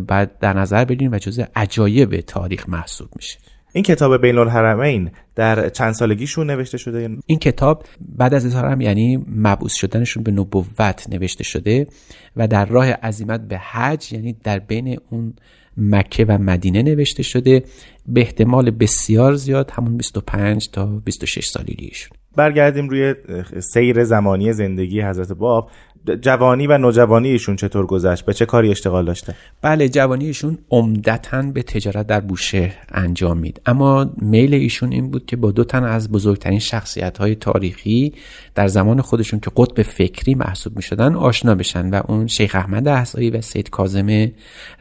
بعد 0.07 0.39
در 0.39 0.53
نظر 0.53 0.85
بگیریم 0.85 1.11
و 1.11 1.17
جزء 1.17 1.43
عجایب 1.55 2.21
تاریخ 2.21 2.69
محسوب 2.69 3.09
میشه. 3.15 3.39
این 3.73 3.83
کتاب 3.83 4.21
بین 4.21 4.37
الحرمین 4.37 5.11
در 5.35 5.69
چند 5.69 5.93
سالگیشون 5.93 6.49
نوشته 6.49 6.77
شده؟ 6.77 7.09
این 7.25 7.39
کتاب 7.39 7.85
بعد 8.17 8.33
از 8.33 8.45
اظهارم 8.45 8.81
یعنی 8.81 9.25
مبعوث 9.35 9.73
شدنشون 9.73 10.23
به 10.23 10.31
نبوت 10.31 11.09
نوشته 11.09 11.43
شده 11.43 11.87
و 12.35 12.47
در 12.47 12.65
راه 12.65 12.91
عزیمت 12.91 13.41
به 13.41 13.57
حج 13.57 14.13
یعنی 14.13 14.35
در 14.43 14.59
بین 14.59 14.99
اون 15.09 15.33
مکه 15.77 16.25
و 16.25 16.37
مدینه 16.37 16.81
نوشته 16.81 17.23
شده 17.23 17.63
به 18.07 18.21
احتمال 18.21 18.71
بسیار 18.71 19.33
زیاد 19.33 19.71
همون 19.71 19.97
25 19.97 20.69
تا 20.69 20.85
26 20.85 21.45
سالگیشون 21.45 22.17
برگردیم 22.35 22.89
روی 22.89 23.15
سیر 23.59 24.03
زمانی 24.03 24.53
زندگی 24.53 25.01
حضرت 25.01 25.31
باب. 25.31 25.71
جوانی 26.15 26.67
و 26.67 26.77
نوجوانی 26.77 27.29
ایشون 27.29 27.55
چطور 27.55 27.85
گذشت؟ 27.85 28.25
به 28.25 28.33
چه 28.33 28.45
کاری 28.45 28.71
اشتغال 28.71 29.05
داشته؟ 29.05 29.35
بله 29.61 29.89
جوانی 29.89 30.25
ایشون 30.25 30.57
عمدتا 30.71 31.41
به 31.41 31.63
تجارت 31.63 32.07
در 32.07 32.19
بوشهر 32.19 32.75
انجام 32.91 33.37
مید 33.37 33.61
اما 33.65 34.09
میل 34.17 34.53
ایشون 34.53 34.91
این 34.91 35.11
بود 35.11 35.25
که 35.25 35.35
با 35.35 35.51
دو 35.51 35.63
تن 35.63 35.83
از 35.83 36.11
بزرگترین 36.11 36.59
شخصیت 36.59 37.17
های 37.17 37.35
تاریخی 37.35 38.13
در 38.55 38.67
زمان 38.67 39.01
خودشون 39.01 39.39
که 39.39 39.51
قطب 39.57 39.81
فکری 39.81 40.35
محسوب 40.35 40.75
می 40.75 40.81
شدن 40.81 41.15
آشنا 41.15 41.55
بشن 41.55 41.89
و 41.89 42.01
اون 42.07 42.27
شیخ 42.27 42.55
احمد 42.55 42.87
احسایی 42.87 43.29
و 43.29 43.41
سید 43.41 43.69
کازم 43.69 44.31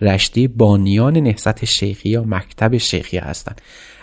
رشتی 0.00 0.49
بانیان 0.49 1.16
نهضت 1.16 1.64
شیخی 1.64 2.09
یا 2.09 2.25
مکتب 2.26 2.76
شیخی 2.76 3.18
هستند 3.18 3.61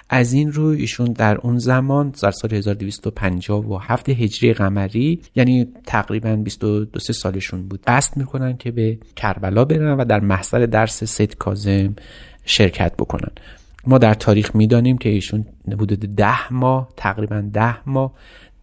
از 0.09 0.33
این 0.33 0.51
روی 0.51 0.81
ایشون 0.81 1.13
در 1.13 1.37
اون 1.37 1.57
زمان 1.57 2.13
در 2.21 2.31
سال 2.31 2.53
1257 2.53 4.09
هجری 4.09 4.53
قمری 4.53 5.21
یعنی 5.35 5.67
تقریبا 5.85 6.35
22 6.35 6.99
سالشون 6.99 7.67
بود 7.67 7.83
قصد 7.87 8.17
می‌کنن 8.17 8.57
که 8.57 8.71
به 8.71 8.97
کربلا 9.15 9.65
برن 9.65 9.97
و 9.99 10.05
در 10.05 10.19
محضر 10.19 10.65
درس 10.65 11.03
سید 11.03 11.35
کازم 11.35 11.95
شرکت 12.45 12.93
بکنن. 12.93 13.31
ما 13.87 13.97
در 13.97 14.13
تاریخ 14.13 14.55
می‌دانیم 14.55 14.97
که 14.97 15.09
ایشون 15.09 15.45
حدود 15.67 15.99
ده 15.99 16.53
ماه 16.53 16.89
تقریبا 16.97 17.43
ده 17.53 17.89
ماه 17.89 18.13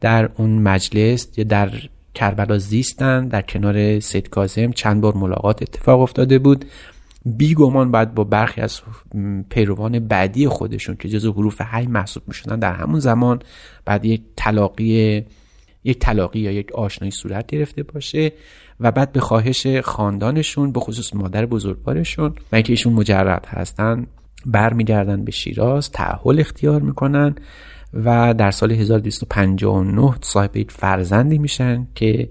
در 0.00 0.30
اون 0.36 0.50
مجلس 0.50 1.28
یا 1.36 1.44
در 1.44 1.72
کربلا 2.14 2.58
زیستن 2.58 3.28
در 3.28 3.42
کنار 3.42 4.00
سید 4.00 4.28
کازم 4.28 4.72
چند 4.72 5.00
بار 5.00 5.14
ملاقات 5.14 5.62
اتفاق 5.62 6.00
افتاده 6.00 6.38
بود. 6.38 6.64
بیگمان 7.24 7.90
باید 7.90 8.14
با 8.14 8.24
برخی 8.24 8.60
از 8.60 8.80
پیروان 9.50 9.98
بعدی 9.98 10.48
خودشون 10.48 10.96
که 10.96 11.08
جزو 11.08 11.32
حروف 11.32 11.60
حی 11.60 11.86
محسوب 11.86 12.22
می‌شدن 12.26 12.58
در 12.58 12.72
همون 12.72 13.00
زمان 13.00 13.42
بعد 13.84 14.04
یک 14.04 14.22
تلاقی 14.36 15.24
یک 15.84 15.98
تلاقی 15.98 16.40
یا 16.40 16.52
یک 16.52 16.72
آشنایی 16.72 17.10
صورت 17.10 17.46
گرفته 17.46 17.82
باشه 17.82 18.32
و 18.80 18.92
بعد 18.92 19.12
به 19.12 19.20
خواهش 19.20 19.66
خاندانشون 19.66 20.72
به 20.72 20.80
خصوص 20.80 21.14
مادر 21.14 21.46
بزرگوارشون 21.46 22.34
و 22.52 22.56
اینکه 22.56 22.72
ایشون 22.72 22.92
مجرد 22.92 23.46
هستن 23.46 24.06
برمیگردن 24.46 25.24
به 25.24 25.32
شیراز 25.32 25.90
تعهل 25.90 26.40
اختیار 26.40 26.80
می‌کنن 26.80 27.34
و 27.94 28.34
در 28.34 28.50
سال 28.50 28.72
1259 28.72 30.14
صاحب 30.20 30.56
یک 30.56 30.70
فرزندی 30.70 31.38
میشن 31.38 31.86
که 31.94 32.28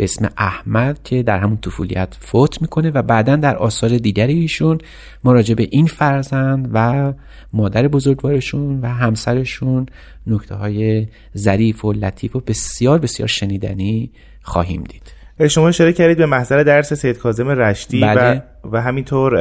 به 0.00 0.04
اسم 0.04 0.28
احمد 0.36 1.02
که 1.04 1.22
در 1.22 1.38
همون 1.38 1.56
طفولیت 1.56 2.16
فوت 2.20 2.62
می‌کنه 2.62 2.90
و 2.90 3.02
بعدا 3.02 3.36
در 3.36 3.56
آثار 3.56 3.90
دیگری 3.90 4.40
ایشون 4.40 4.78
مراجع 5.24 5.54
به 5.54 5.68
این 5.70 5.86
فرزند 5.86 6.70
و 6.72 7.12
مادر 7.52 7.88
بزرگوارشون 7.88 8.80
و 8.80 8.86
همسرشون 8.86 9.86
نکته 10.26 10.54
های 10.54 11.06
ظریف 11.36 11.84
و 11.84 11.92
لطیف 11.92 12.36
و 12.36 12.40
بسیار 12.40 12.98
بسیار 12.98 13.28
شنیدنی 13.28 14.10
خواهیم 14.42 14.82
دید 14.82 15.02
شما 15.48 15.68
اشاره 15.68 15.92
کردید 15.92 16.18
به 16.18 16.26
محضر 16.26 16.62
درس 16.62 16.92
سید 16.92 17.18
کاظم 17.18 17.48
رشتی 17.48 18.00
بله. 18.00 18.42
و, 18.64 18.68
و 18.72 18.80
همینطور 18.80 19.36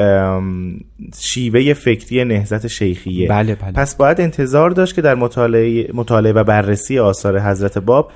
شیوه 1.20 1.74
فکری 1.74 2.24
نهزت 2.24 2.68
شیخیه 2.68 3.30
بله 3.30 3.56
بله. 3.56 3.72
پس 3.72 3.96
باید 3.96 4.22
انتظار 4.22 4.70
داشت 4.70 4.96
که 4.96 5.01
در 5.01 5.16
مطالعه, 5.16 5.89
مطالعه 5.94 6.34
و 6.34 6.44
بررسی 6.44 7.00
آثار 7.00 7.39
حضرت 7.39 7.78
باب 7.78 8.12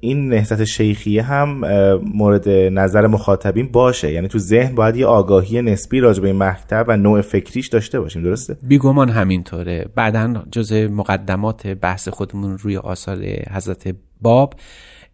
این 0.00 0.28
نهضت 0.28 0.64
شیخیه 0.64 1.22
هم 1.22 1.60
مورد 2.14 2.48
نظر 2.48 3.06
مخاطبین 3.06 3.68
باشه. 3.68 4.12
یعنی 4.12 4.28
تو 4.28 4.38
ذهن 4.38 4.74
باید 4.74 4.96
یه 4.96 5.06
آگاهی 5.06 5.62
نسبی 5.62 6.00
راجع 6.00 6.22
به 6.22 6.28
این 6.28 6.42
مکتب 6.42 6.84
و 6.88 6.96
نوع 6.96 7.20
فکریش 7.20 7.68
داشته 7.68 8.00
باشیم 8.00 8.22
درسته؟ 8.22 8.56
بیگمان 8.62 9.08
همینطوره. 9.08 9.86
بعدا 9.94 10.42
جز 10.52 10.72
مقدمات 10.72 11.66
بحث 11.66 12.08
خودمون 12.08 12.58
روی 12.58 12.76
آثار 12.76 13.18
حضرت 13.50 13.94
باب 14.20 14.54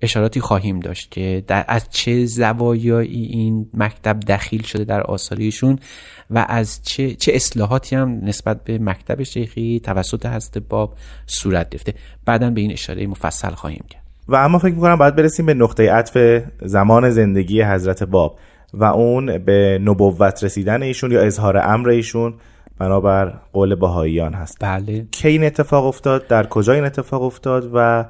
اشاراتی 0.02 0.40
خواهیم 0.40 0.80
داشت 0.80 1.10
که 1.10 1.44
در 1.46 1.64
از 1.68 1.88
چه 1.90 2.26
زوایایی 2.26 3.22
این 3.22 3.70
مکتب 3.74 4.20
دخیل 4.20 4.62
شده 4.62 4.84
در 4.84 5.00
آثاریشون 5.00 5.78
و 6.30 6.46
از 6.48 6.80
چه, 6.82 7.14
چه 7.14 7.32
اصلاحاتی 7.34 7.96
هم 7.96 8.20
نسبت 8.24 8.64
به 8.64 8.78
مکتب 8.78 9.22
شیخی 9.22 9.80
توسط 9.84 10.26
حضرت 10.26 10.58
باب 10.58 10.94
صورت 11.26 11.68
گرفته. 11.70 11.94
بعدا 12.24 12.50
به 12.50 12.60
این 12.60 12.72
اشاره 12.72 13.06
مفصل 13.06 13.50
خواهیم 13.50 13.84
کرد. 13.90 14.07
و 14.28 14.36
اما 14.36 14.58
فکر 14.58 14.74
می‌کنم 14.74 14.96
باید 14.96 15.16
برسیم 15.16 15.46
به 15.46 15.54
نقطه 15.54 15.92
عطف 15.92 16.42
زمان 16.62 17.10
زندگی 17.10 17.62
حضرت 17.62 18.02
باب 18.02 18.38
و 18.74 18.84
اون 18.84 19.38
به 19.38 19.80
نبوت 19.84 20.44
رسیدن 20.44 20.82
ایشون 20.82 21.12
یا 21.12 21.20
اظهار 21.20 21.56
امر 21.56 21.88
ایشون. 21.88 22.34
بنابر 22.78 23.34
قول 23.52 23.74
بهاییان 23.74 24.34
هست. 24.34 24.56
بله. 24.60 25.06
کی 25.10 25.28
این 25.28 25.44
اتفاق 25.44 25.86
افتاد؟ 25.86 26.26
در 26.26 26.46
کجا 26.46 26.72
این 26.72 26.84
اتفاق 26.84 27.22
افتاد 27.22 27.70
و 27.74 28.04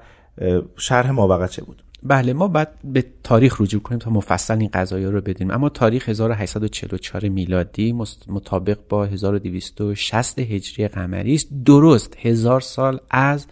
شرح 0.77 1.11
ما 1.11 1.47
چه 1.47 1.63
بود؟ 1.63 1.83
بله 2.03 2.33
ما 2.33 2.49
بعد 2.49 2.69
به 2.85 3.05
تاریخ 3.25 3.61
رجوع 3.61 3.83
کنیم 3.83 3.99
تا 3.99 4.11
مفصل 4.11 4.59
این 4.61 4.71
قضایی 4.75 5.05
رو 5.05 5.21
بدیم 5.21 5.51
اما 5.51 5.69
تاریخ 5.69 6.09
1844 6.09 7.29
میلادی 7.29 7.95
مطابق 8.29 8.79
با 8.89 9.05
1260 9.05 10.39
هجری 10.39 10.89
قمری 10.89 11.35
است. 11.35 11.49
درست 11.65 12.17
هزار 12.23 12.61
سال 12.61 13.01
از 13.11 13.47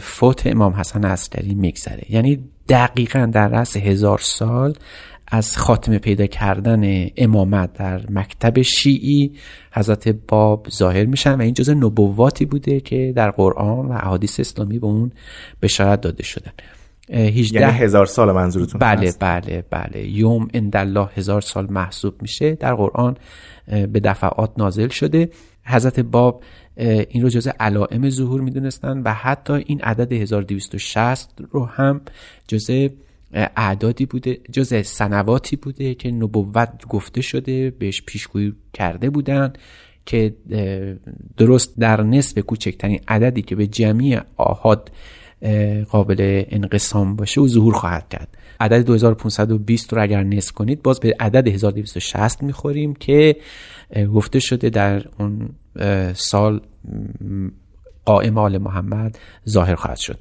فوت 0.00 0.46
امام 0.46 0.72
حسن 0.72 1.04
عسکری 1.04 1.54
میگذره. 1.54 2.02
یعنی 2.08 2.38
دقیقا 2.68 3.30
در 3.32 3.48
رأس 3.48 3.76
هزار 3.76 4.18
سال 4.18 4.74
از 5.28 5.56
خاتمه 5.58 5.98
پیدا 5.98 6.26
کردن 6.26 7.06
امامت 7.16 7.72
در 7.72 8.00
مکتب 8.10 8.62
شیعی 8.62 9.32
حضرت 9.72 10.08
باب 10.08 10.66
ظاهر 10.70 11.04
میشن 11.04 11.34
و 11.34 11.40
این 11.40 11.54
جز 11.54 11.70
نبواتی 11.70 12.44
بوده 12.44 12.80
که 12.80 13.12
در 13.16 13.30
قرآن 13.30 13.88
و 13.88 13.92
احادیث 13.92 14.40
اسلامی 14.40 14.78
به 14.78 14.86
اون 14.86 15.12
بشارت 15.62 16.00
داده 16.00 16.22
شدن. 16.22 16.52
18 17.10 17.60
یعنی 17.60 17.78
هزار 17.78 18.06
سال 18.06 18.32
منظورتون 18.32 18.78
بله 18.78 19.06
هست. 19.06 19.18
بله 19.20 19.64
بله. 19.70 20.08
یوم 20.08 20.48
اندالله 20.54 21.08
هزار 21.14 21.40
سال 21.40 21.66
محسوب 21.70 22.22
میشه. 22.22 22.54
در 22.54 22.74
قرآن 22.74 23.16
به 23.66 24.00
دفعات 24.00 24.50
نازل 24.58 24.88
شده. 24.88 25.30
حضرت 25.64 26.00
باب 26.00 26.42
این 26.82 27.22
رو 27.22 27.28
جز 27.28 27.48
علائم 27.60 28.10
ظهور 28.10 28.40
می‌دونستن 28.40 29.02
و 29.02 29.12
حتی 29.12 29.52
این 29.52 29.80
عدد 29.80 30.12
1260 30.12 31.30
رو 31.50 31.64
هم 31.64 32.00
جز 32.48 32.88
اعدادی 33.32 34.06
بوده 34.06 34.40
جز 34.52 34.86
سنواتی 34.86 35.56
بوده 35.56 35.94
که 35.94 36.10
نبوت 36.10 36.86
گفته 36.88 37.20
شده 37.20 37.70
بهش 37.70 38.02
پیشگویی 38.02 38.54
کرده 38.72 39.10
بودن 39.10 39.52
که 40.06 40.34
درست 41.36 41.78
در 41.78 42.02
نصف 42.02 42.38
کوچکترین 42.38 43.00
عددی 43.08 43.42
که 43.42 43.56
به 43.56 43.66
جمعی 43.66 44.20
آهاد 44.36 44.90
قابل 45.90 46.44
انقسام 46.48 47.16
باشه 47.16 47.40
و 47.40 47.48
ظهور 47.48 47.74
خواهد 47.74 48.08
کرد. 48.08 48.38
عدد 48.62 48.84
2520 48.84 49.92
رو 49.92 50.02
اگر 50.02 50.22
نصف 50.22 50.52
کنید 50.52 50.82
باز 50.82 51.00
به 51.00 51.16
عدد 51.20 51.48
1260 51.48 52.42
می‌خوریم 52.42 52.94
که 52.94 53.36
گفته 54.14 54.40
شده 54.40 54.70
در 54.70 55.02
اون 55.18 55.48
سال 56.14 56.60
قائم 58.04 58.38
آل 58.38 58.58
محمد 58.58 59.18
ظاهر 59.48 59.74
خواهد 59.74 59.96
شد. 59.96 60.18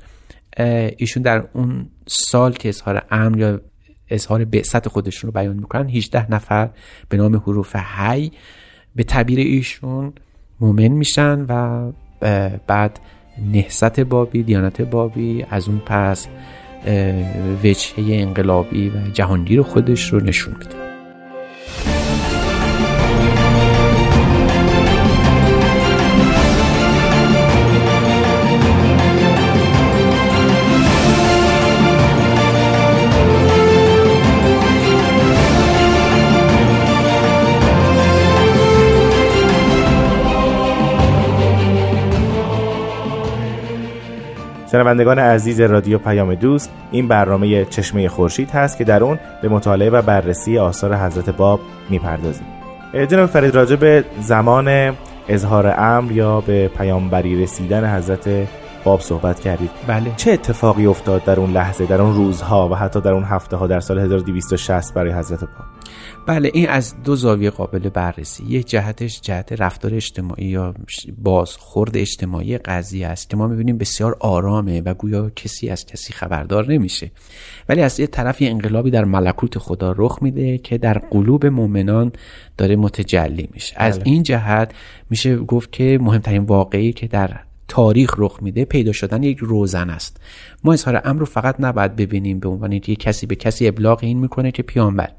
ایشون 0.97 1.23
در 1.23 1.47
اون 1.53 1.89
سال 2.07 2.53
که 2.53 2.69
اظهار 2.69 3.05
امر 3.11 3.37
یا 3.39 3.61
اظهار 4.09 4.45
بعثت 4.45 4.87
خودشون 4.87 5.27
رو 5.27 5.31
بیان 5.31 5.55
می‌کنن 5.55 5.89
18 5.89 6.31
نفر 6.31 6.69
به 7.09 7.17
نام 7.17 7.35
حروف 7.35 7.75
حی 7.75 8.31
به 8.95 9.03
تعبیر 9.03 9.39
ایشون 9.39 10.13
مؤمن 10.59 10.87
میشن 10.87 11.45
و 11.49 11.91
بعد 12.67 12.99
نهست 13.53 13.99
بابی 13.99 14.43
دیانت 14.43 14.81
بابی 14.81 15.45
از 15.49 15.67
اون 15.67 15.79
پس 15.79 16.27
وجهه 17.63 18.21
انقلابی 18.21 18.89
و 18.89 19.11
جهانگیر 19.13 19.61
خودش 19.61 20.13
رو 20.13 20.19
نشون 20.19 20.53
میده. 20.59 20.90
شنوندگان 44.71 45.19
عزیز 45.19 45.61
رادیو 45.61 45.97
پیام 45.97 46.35
دوست 46.35 46.69
این 46.91 47.07
برنامه 47.07 47.65
چشمه 47.65 48.07
خورشید 48.07 48.49
هست 48.49 48.77
که 48.77 48.83
در 48.83 49.03
اون 49.03 49.19
به 49.41 49.49
مطالعه 49.49 49.89
و 49.89 50.01
بررسی 50.01 50.57
آثار 50.57 50.95
حضرت 50.95 51.29
باب 51.29 51.59
می‌پردازیم. 51.89 52.45
جناب 53.09 53.29
فرید 53.29 53.55
راجع 53.55 53.75
به 53.75 54.03
زمان 54.19 54.95
اظهار 55.27 55.67
امر 55.77 56.11
یا 56.11 56.41
به 56.41 56.67
پیامبری 56.67 57.43
رسیدن 57.43 57.95
حضرت 57.97 58.47
باب 58.83 58.99
صحبت 59.01 59.39
کردید. 59.39 59.71
بله. 59.87 60.13
چه 60.17 60.31
اتفاقی 60.31 60.85
افتاد 60.85 61.23
در 61.23 61.39
اون 61.39 61.51
لحظه 61.51 61.85
در 61.85 62.01
اون 62.01 62.15
روزها 62.15 62.69
و 62.69 62.75
حتی 62.75 63.01
در 63.01 63.11
اون 63.11 63.23
هفته 63.23 63.57
ها 63.57 63.67
در 63.67 63.79
سال 63.79 63.99
1260 63.99 64.93
برای 64.93 65.11
حضرت 65.11 65.39
باب 65.39 65.49
بله 66.27 66.51
این 66.53 66.69
از 66.69 66.95
دو 67.03 67.15
زاویه 67.15 67.49
قابل 67.49 67.89
بررسی. 67.89 68.45
یک 68.47 68.67
جهتش 68.67 69.21
جهت 69.21 69.61
رفتار 69.61 69.93
اجتماعی 69.93 70.45
یا 70.45 70.73
بازخورد 71.17 71.97
اجتماعی 71.97 72.57
قضیه 72.57 73.07
است 73.07 73.29
که 73.29 73.37
ما 73.37 73.47
می‌بینیم 73.47 73.77
بسیار 73.77 74.17
آرامه 74.19 74.81
و 74.81 74.93
گویا 74.93 75.29
کسی 75.29 75.69
از 75.69 75.85
کسی 75.85 76.13
خبردار 76.13 76.71
نمیشه. 76.71 77.11
ولی 77.69 77.81
از 77.81 77.99
یه 77.99 78.07
طرفی 78.07 78.47
انقلابی 78.47 78.91
در 78.91 79.03
ملکوت 79.05 79.57
خدا 79.57 79.95
رخ 79.97 80.17
میده 80.21 80.57
که 80.57 80.77
در 80.77 80.97
قلوب 80.97 81.45
مؤمنان 81.45 82.11
داره 82.57 82.75
متجلی 82.75 83.49
میشه. 83.53 83.75
از 83.77 83.99
بله. 83.99 84.07
این 84.07 84.23
جهت 84.23 84.73
میشه 85.09 85.37
گفت 85.37 85.71
که 85.71 85.97
مهمترین 86.01 86.43
واقعی 86.43 86.93
که 86.93 87.07
در 87.07 87.39
تاریخ 87.71 88.13
رخ 88.17 88.37
میده 88.41 88.65
پیدا 88.65 88.91
شدن 88.91 89.23
یک 89.23 89.37
روزن 89.37 89.89
است. 89.89 90.21
ما 90.63 90.73
اظهار 90.73 91.01
امر 91.05 91.19
رو 91.19 91.25
فقط 91.25 91.55
نباید 91.59 91.95
ببینیم 91.95 92.39
به 92.39 92.49
عنوان 92.49 92.71
اینکه 92.71 92.95
کسی 92.95 93.25
به 93.25 93.35
کسی 93.35 93.67
ابلاغ 93.67 93.99
این 94.01 94.19
می‌کنه 94.19 94.51
که 94.51 94.63
پیامبر. 94.63 95.09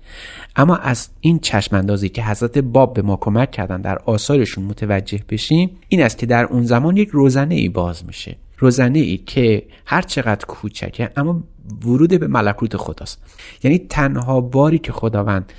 اما 0.57 0.77
از 0.77 1.09
این 1.21 1.39
چشم 1.39 1.77
اندازی 1.77 2.09
که 2.09 2.25
حضرت 2.25 2.59
باب 2.59 2.95
به 2.95 3.03
ما 3.03 3.17
کمک 3.17 3.51
کردن 3.51 3.81
در 3.81 3.99
آثارشون 3.99 4.65
متوجه 4.65 5.21
بشیم 5.29 5.71
این 5.89 6.03
است 6.03 6.19
که 6.19 6.27
در 6.27 6.45
اون 6.45 6.65
زمان 6.65 6.97
یک 6.97 7.09
روزنه 7.09 7.55
ای 7.55 7.69
باز 7.69 8.07
میشه. 8.07 8.37
روزنه 8.59 8.99
ای 8.99 9.17
که 9.17 9.63
هر 9.87 10.03
چقدر 10.03 10.47
کوچکه 10.47 11.11
اما 11.17 11.43
ورود 11.87 12.21
به 12.21 12.27
ملکوت 12.27 12.77
خداست. 12.77 13.23
یعنی 13.63 13.79
تنها 13.79 14.41
باری 14.41 14.79
که 14.79 14.93
خداوند 14.93 15.53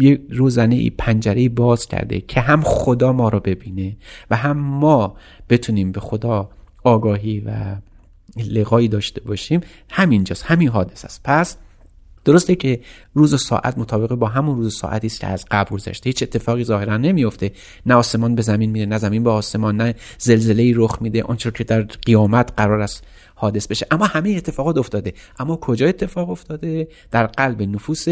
یه 0.00 0.20
روزنه 0.30 0.74
ای 0.74 0.90
پنجره 0.90 1.48
باز 1.48 1.86
کرده 1.86 2.20
که 2.20 2.40
هم 2.40 2.62
خدا 2.62 3.12
ما 3.12 3.28
رو 3.28 3.40
ببینه 3.40 3.96
و 4.30 4.36
هم 4.36 4.56
ما 4.56 5.16
بتونیم 5.48 5.92
به 5.92 6.00
خدا 6.00 6.50
آگاهی 6.84 7.40
و 7.40 7.76
لقایی 8.36 8.88
داشته 8.88 9.20
باشیم. 9.20 9.60
همینجاست 9.90 10.44
همین 10.44 10.68
حادث 10.68 11.04
است. 11.04 11.20
پس 11.24 11.56
درسته 12.24 12.54
که 12.54 12.80
روز 13.14 13.34
و 13.34 13.36
ساعت 13.36 13.78
مطابق 13.78 14.14
با 14.14 14.28
همون 14.28 14.56
روز 14.56 14.66
و 14.66 14.70
ساعتی 14.70 15.06
است 15.06 15.20
که 15.20 15.26
از 15.26 15.44
قبل 15.50 15.76
گذشته. 15.76 16.10
هیچ 16.10 16.22
اتفاقی 16.22 16.64
ظاهرا 16.64 16.96
نمیفته 16.96 17.52
نه 17.86 17.94
آسمان 17.94 18.34
به 18.34 18.42
زمین 18.42 18.70
میره 18.70 18.86
نه 18.86 18.98
زمین 18.98 19.24
به 19.24 19.30
آسمان 19.30 19.76
نه 19.76 19.94
زلزله 20.18 20.62
ای 20.62 20.72
رخ 20.76 20.98
میده. 21.00 21.22
آنچه 21.22 21.50
که 21.50 21.64
در 21.64 21.82
قیامت 21.82 22.52
قرار 22.56 22.80
است 22.80 23.04
حادث 23.38 23.66
بشه. 23.66 23.86
اما 23.90 24.04
همه 24.04 24.30
اتفاقات 24.30 24.78
افتاده. 24.78 25.14
اما 25.38 25.56
کجا 25.56 25.86
اتفاق 25.86 26.30
افتاده؟ 26.30 26.88
در 27.10 27.26
قلب 27.26 27.62
نفوس 27.62 28.06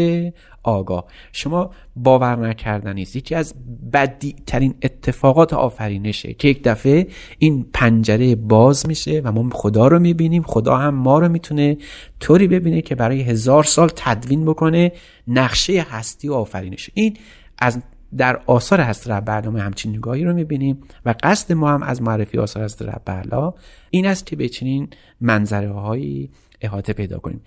آگاه. 0.63 1.05
شما 1.31 1.71
باور 1.95 2.47
نکردنی 2.47 3.01
است. 3.01 3.15
یکی 3.15 3.35
از 3.35 3.53
بدی 3.93 4.35
ترین 4.47 4.75
اتفاقات 4.81 5.53
آفرینشه 5.53 6.33
که 6.33 6.47
یک 6.47 6.63
دفعه 6.63 7.07
این 7.39 7.65
پنجره 7.73 8.35
باز 8.35 8.87
میشه 8.87 9.21
و 9.23 9.31
ما 9.31 9.49
خدا 9.53 9.87
رو 9.87 9.99
می‌بینیم. 9.99 10.43
خدا 10.43 10.77
هم 10.77 10.95
ما 10.95 11.19
رو 11.19 11.29
می‌تونه 11.29 11.77
طوری 12.19 12.47
ببینه 12.47 12.81
که 12.81 12.95
برای 12.95 13.21
هزار 13.21 13.63
سال 13.63 13.89
تدوین 13.95 14.45
بکنه. 14.45 14.91
نقشه 15.27 15.85
هستی 15.89 16.29
و 16.29 16.33
آفرینش. 16.33 16.89
این 16.93 17.17
از 17.59 17.81
در 18.17 18.41
آثار 18.45 18.83
حضرت 18.83 19.07
رب 19.07 19.25
برنامه 19.25 19.61
همچین 19.61 19.95
نگاهی 19.95 20.23
رو 20.23 20.33
می‌بینیم 20.33 20.81
و 21.05 21.15
قصد 21.23 21.53
ما 21.53 21.69
هم 21.69 21.83
از 21.83 22.01
معرفی 22.01 22.37
آثار 22.37 22.63
حضرت 22.63 22.81
رب 22.81 23.53
این 23.89 24.05
است 24.07 24.25
که 24.25 24.35
به 24.35 24.49
چنین 24.49 24.87
منظره 25.21 25.71
هایی 25.71 26.29
احاطه 26.61 26.93
پیدا 26.93 27.19
کنیم. 27.19 27.41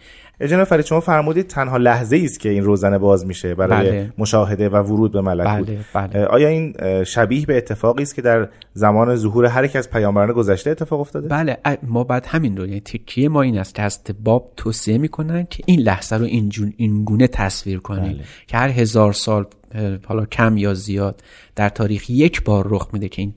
جناب 0.46 0.64
فرید 0.64 0.84
شما 0.84 1.00
فرمودید 1.00 1.46
تنها 1.46 1.76
لحظه 1.76 2.16
ای 2.16 2.24
است 2.24 2.40
که 2.40 2.48
این 2.48 2.64
روزنه 2.64 2.98
باز 2.98 3.26
میشه 3.26 3.54
برای 3.54 3.90
بله. 3.90 4.12
مشاهده 4.18 4.68
و 4.68 4.76
ورود 4.76 5.12
به 5.12 5.20
ملکوت 5.20 5.66
بله 5.66 5.78
بله 5.94 6.24
آیا 6.24 6.48
این 6.48 6.74
شبیه 7.04 7.46
به 7.46 7.56
اتفاقی 7.56 8.02
است 8.02 8.14
که 8.14 8.22
در 8.22 8.48
زمان 8.72 9.16
ظهور 9.16 9.46
هر 9.46 9.64
یک 9.64 9.76
از 9.76 9.90
پیامبران 9.90 10.32
گذشته 10.32 10.70
اتفاق 10.70 11.00
افتاده 11.00 11.28
بله 11.28 11.56
ما 11.82 12.04
بعد 12.04 12.26
همین 12.26 12.56
رو 12.56 12.66
یعنی 12.66 12.80
تکیه 12.80 13.28
ما 13.28 13.42
این 13.42 13.58
است 13.58 13.74
که 13.74 13.82
از 13.82 14.00
باب 14.24 14.52
توصیه 14.56 14.98
می‌کنن 14.98 15.46
که 15.50 15.62
این 15.66 15.80
لحظه 15.80 16.16
رو 16.16 16.24
این, 16.24 16.48
جون 16.48 16.72
این 16.76 17.04
گونه 17.04 17.26
تصویر 17.26 17.78
کنیم 17.78 18.12
بله. 18.12 18.24
که 18.46 18.56
هر 18.56 18.68
هزار 18.68 19.12
سال 19.12 19.46
حالا 20.06 20.24
کم 20.26 20.56
یا 20.56 20.74
زیاد 20.74 21.22
در 21.56 21.68
تاریخ 21.68 22.10
یک 22.10 22.44
بار 22.44 22.66
رخ 22.68 22.88
میده 22.92 23.08
که 23.08 23.22
این 23.22 23.34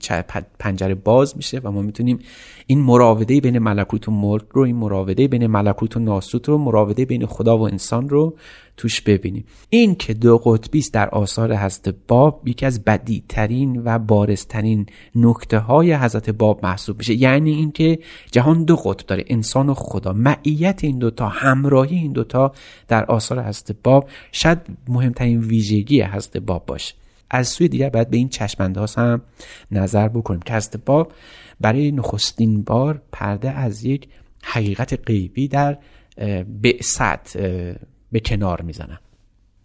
پنجره 0.60 0.96
باز 0.96 1.38
میشه 1.38 1.62
و 1.64 1.72
ما 1.72 1.82
می‌تونیم 1.82 2.20
این 2.68 2.80
مراوده 2.80 3.42
بین 3.42 3.60
ملکوت 3.60 4.08
و 4.08 4.12
ملک 4.12 4.44
رو 4.52 4.62
این 4.62 4.76
مراوده 4.76 5.28
بین 5.28 5.48
ملکوت 5.48 5.98
و 5.98 6.00
ناسوت 6.00 6.50
رو 6.50 6.58
مراوده 6.58 6.91
بین 6.94 7.26
خدا 7.26 7.58
و 7.58 7.62
انسان 7.62 8.10
رو 8.10 8.38
توش 8.78 9.02
ببینیم. 9.02 9.46
این 9.70 9.96
که 9.96 10.14
دو 10.14 10.38
قطبی 10.38 10.80
است 10.80 10.94
در 10.94 11.10
آثار 11.10 11.56
حضرت 11.56 11.96
باب 12.08 12.48
یکی 12.48 12.66
از 12.66 12.84
بدی 12.84 13.24
ترین 13.30 13.82
و 13.86 14.00
بارزترین 14.00 14.86
نکته 15.16 15.60
های 15.60 15.94
حضرت 15.94 16.30
باب 16.30 16.66
محسوب 16.66 16.98
میشه. 16.98 17.14
یعنی 17.14 17.52
اینکه 17.52 18.00
جهان 18.32 18.64
دو 18.64 18.76
قطب 18.76 19.06
داره 19.06 19.24
انسان 19.28 19.70
و 19.70 19.74
خدا. 19.74 20.14
معیت 20.14 20.84
این 20.84 21.00
دوتا 21.00 21.28
همراهی 21.28 21.96
این 21.96 22.12
دوتا 22.12 22.52
در 22.88 23.06
آثار 23.06 23.44
حضرت 23.44 23.76
باب 23.84 24.10
شاید 24.32 24.60
مهمترین 24.88 25.40
ویژگی 25.40 26.02
حضرت 26.02 26.38
باب 26.38 26.66
باشه. 26.66 26.94
از 27.30 27.48
سوی 27.48 27.68
دیگر 27.68 27.90
باید 27.90 28.10
به 28.10 28.18
این 28.18 28.30
چشمانداز 28.30 28.96
هم 28.96 29.22
نظر 29.72 30.08
بکنیم 30.08 30.42
که 30.42 30.54
حضرت 30.54 30.86
باب 30.86 31.12
برای 31.62 31.92
نخستین 31.92 32.64
بار 32.64 33.02
پرده 33.12 33.52
از 33.52 33.84
یک 33.84 34.08
حقیقت 34.44 35.00
غیبی 35.06 35.48
در 35.48 35.78
بعثت 36.62 37.38
به 38.12 38.20
کنار 38.26 38.62
می‌زنن 38.62 39.00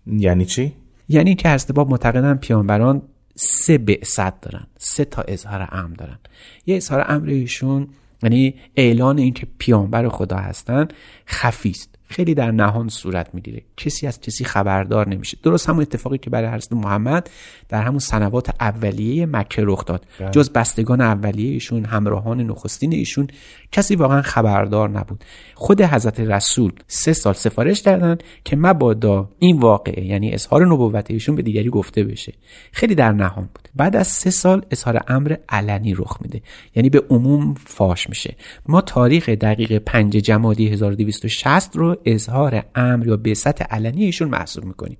یعنی 0.06 0.44
چی؟ 0.44 0.72
یعنی 1.08 1.34
که 1.34 1.48
حضرت 1.48 1.72
باب 1.72 1.90
معتقدن 1.90 2.34
پیامبران 2.34 3.02
سه 3.34 3.78
بعثت 3.78 4.40
دارن 4.40 4.66
سه 4.78 5.04
تا 5.04 5.22
اظهار 5.22 5.68
امر 5.72 5.94
دارن. 5.94 6.18
یه 6.66 6.76
اظهار 6.76 7.04
امر 7.08 7.28
ایشون 7.28 7.88
یعنی 8.22 8.54
اعلان 8.76 9.18
اینکه 9.18 9.46
پیامبر 9.58 10.08
خدا 10.08 10.36
هستن 10.36 10.88
خفی 11.28 11.70
است. 11.70 11.95
خیلی 12.08 12.34
در 12.34 12.50
نهان 12.50 12.88
صورت 12.88 13.34
می‌گیره. 13.34 13.62
کسی 13.76 14.06
از 14.06 14.20
کسی 14.20 14.44
خبردار 14.44 15.08
نمیشه. 15.08 15.38
درست 15.42 15.68
همون 15.68 15.82
اتفاقی 15.82 16.18
که 16.18 16.30
برای 16.30 16.48
حضرت 16.48 16.72
محمد 16.72 17.30
در 17.68 17.82
همون 17.82 17.98
سنوات 17.98 18.50
اولیه 18.60 19.26
مکه 19.26 19.62
رخ 19.64 19.84
داد. 19.84 20.06
بله. 20.20 20.30
جز 20.30 20.50
بستگان 20.50 21.00
اولیه 21.00 21.52
ایشون 21.52 21.84
همراهان 21.84 22.40
نخستین 22.40 22.92
ایشون 22.92 23.26
کسی 23.72 23.96
واقعا 23.96 24.22
خبردار 24.22 24.88
نبود. 24.88 25.24
خود 25.54 25.82
حضرت 25.82 26.20
رسول 26.20 26.72
سه 26.86 27.12
سال 27.12 27.34
سفارش 27.34 27.82
کردن 27.82 28.18
که 28.44 28.56
مبادا 28.56 29.30
این 29.38 29.58
واقعه 29.58 30.04
یعنی 30.04 30.32
اظهار 30.32 30.66
نبوت 30.66 31.10
ایشون 31.10 31.36
به 31.36 31.42
دیگری 31.42 31.68
گفته 31.70 32.04
بشه. 32.04 32.32
خیلی 32.72 32.94
در 32.94 33.12
نهان 33.12 33.48
بود. 33.54 33.68
بعد 33.74 33.96
از 33.96 34.06
سه 34.06 34.30
سال 34.30 34.64
اظهار 34.70 35.00
امر 35.08 35.36
علنی 35.48 35.94
رخ 35.94 36.18
میده. 36.22 36.42
یعنی 36.74 36.90
به 36.90 37.02
عموم 37.10 37.54
فاش 37.54 38.08
میشه. 38.08 38.36
ما 38.68 38.80
تاریخ 38.80 39.28
دقیق 39.28 39.78
5 39.78 40.16
جمادی 40.16 40.68
1260 40.68 41.76
رو 41.76 41.95
اظهار 42.04 42.64
امر 42.74 43.06
یا 43.06 43.16
بعثت 43.16 43.62
علنی 43.62 44.04
ایشون 44.04 44.28
محسوب 44.28 44.64
می‌کنیم. 44.64 44.98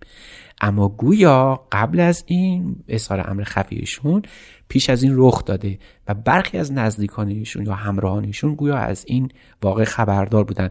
اما 0.60 0.88
گویا 0.88 1.66
قبل 1.72 2.00
از 2.00 2.24
این 2.26 2.76
اظهار 2.88 3.30
امر 3.30 3.44
خفی 3.44 3.76
ایشون 3.76 4.22
پیش 4.68 4.90
از 4.90 5.02
این 5.02 5.12
رخ 5.16 5.44
داده 5.44 5.78
و 6.08 6.14
برخی 6.14 6.58
از 6.58 6.72
نزدیکان 6.72 7.28
ایشون 7.28 7.66
یا 7.66 7.74
همراهان 7.74 8.24
ایشون 8.24 8.54
گویا 8.54 8.76
از 8.76 9.04
این 9.08 9.28
واقع 9.62 9.84
خبردار 9.84 10.44
بودن. 10.44 10.70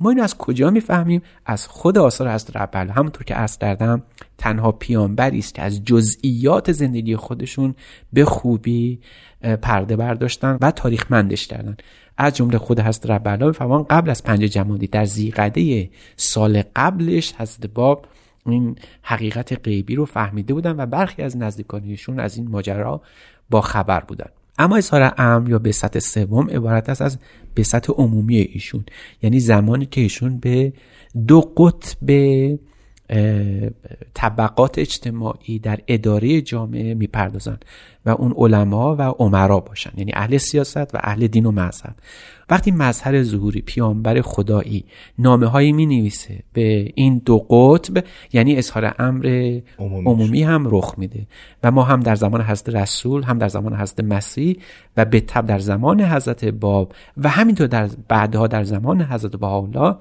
ما 0.00 0.10
این 0.10 0.20
از 0.20 0.38
کجا 0.38 0.70
می‌فهمیم؟ 0.70 1.22
از 1.46 1.66
خود 1.66 1.98
آثار 1.98 2.30
حضرت 2.34 2.56
رب 2.56 2.74
همونطور 2.74 3.24
که 3.24 3.34
عرض 3.34 3.58
کردم 3.58 4.02
تنها 4.38 4.72
پیامبری 4.72 5.38
است 5.38 5.54
که 5.54 5.62
از 5.62 5.84
جزئیات 5.84 6.72
زندگی 6.72 7.16
خودشون 7.16 7.74
به 8.12 8.24
خوبی 8.24 9.00
پرده 9.62 9.96
برداشتن 9.96 10.58
و 10.60 10.70
تاریخمندش 10.70 11.46
کردن. 11.46 11.76
از 12.16 12.36
جمله 12.36 12.58
خود 12.58 12.80
حضرت 12.80 13.10
رب 13.10 13.44
می‌فهمن 13.44 13.82
قبل 13.82 14.10
از 14.10 14.22
پنج 14.22 14.40
جمادی. 14.40 14.86
در 14.86 15.04
زیقده 15.04 15.90
سال 16.16 16.62
قبلش 16.76 17.34
حضرت 17.38 17.66
باب 17.66 18.06
این 18.46 18.76
حقیقت 19.02 19.64
غیبی 19.64 19.94
رو 19.94 20.04
فهمیده 20.04 20.54
بودن 20.54 20.76
و 20.78 20.86
برخی 20.86 21.22
از 21.22 21.36
نزدیکانیشون 21.36 22.20
از 22.20 22.36
این 22.36 22.48
ماجرا 22.48 23.02
با 23.50 23.60
خبر 23.60 24.00
بودن. 24.00 24.28
اما 24.58 24.76
اظهار 24.76 25.14
امر 25.18 25.50
یا 25.50 25.58
بسط 25.58 25.98
سوم 25.98 26.50
عبارت 26.50 26.88
است 26.88 27.02
از 27.02 27.18
بسط 27.56 27.90
عمومی 27.90 28.36
ایشون. 28.36 28.84
یعنی 29.22 29.40
زمانی 29.40 29.86
که 29.86 30.00
ایشون 30.00 30.38
به 30.38 30.72
دو 31.26 31.40
قطب 31.40 32.10
طبقات 34.14 34.78
اجتماعی 34.78 35.58
در 35.58 35.80
اداره 35.88 36.40
جامعه 36.40 36.94
می‌پردازن 36.94 37.58
و 38.06 38.10
اون 38.10 38.34
علما 38.36 38.96
و 38.96 39.02
عمرا 39.02 39.60
باشن. 39.60 39.90
یعنی 39.96 40.12
اهل 40.14 40.36
سیاست 40.36 40.94
و 40.94 40.98
اهل 41.00 41.26
دین 41.26 41.46
و 41.46 41.50
مذهب 41.50 41.94
وقتی 42.50 42.70
مظهر 42.70 43.22
ظهوری 43.22 43.60
پیامبر 43.60 44.20
خدایی 44.20 44.84
نامه 45.18 45.46
هایی 45.46 45.72
می 45.72 45.86
نویسه 45.86 46.38
به 46.52 46.92
این 46.94 47.22
دو 47.24 47.38
قطب 47.38 48.04
یعنی 48.32 48.56
اظهار 48.56 48.94
امر 48.98 49.60
عمومیش. 49.78 50.06
عمومی 50.06 50.42
هم 50.42 50.66
رخ 50.70 50.94
میده 50.98 51.26
و 51.62 51.70
ما 51.70 51.82
هم 51.82 52.00
در 52.00 52.14
زمان 52.14 52.42
حضرت 52.42 52.76
رسول 52.76 53.22
هم 53.22 53.38
در 53.38 53.48
زمان 53.48 53.74
حضرت 53.74 54.00
مسیح 54.00 54.56
و 54.96 55.04
به 55.04 55.20
تب 55.20 55.46
در 55.46 55.58
زمان 55.58 56.00
حضرت 56.00 56.44
باب 56.44 56.92
و 57.16 57.28
همینطور 57.28 57.66
در 57.66 57.88
بعدها 58.08 58.46
در 58.46 58.64
زمان 58.64 59.02
حضرت 59.02 59.36
بهاءالله 59.36 59.96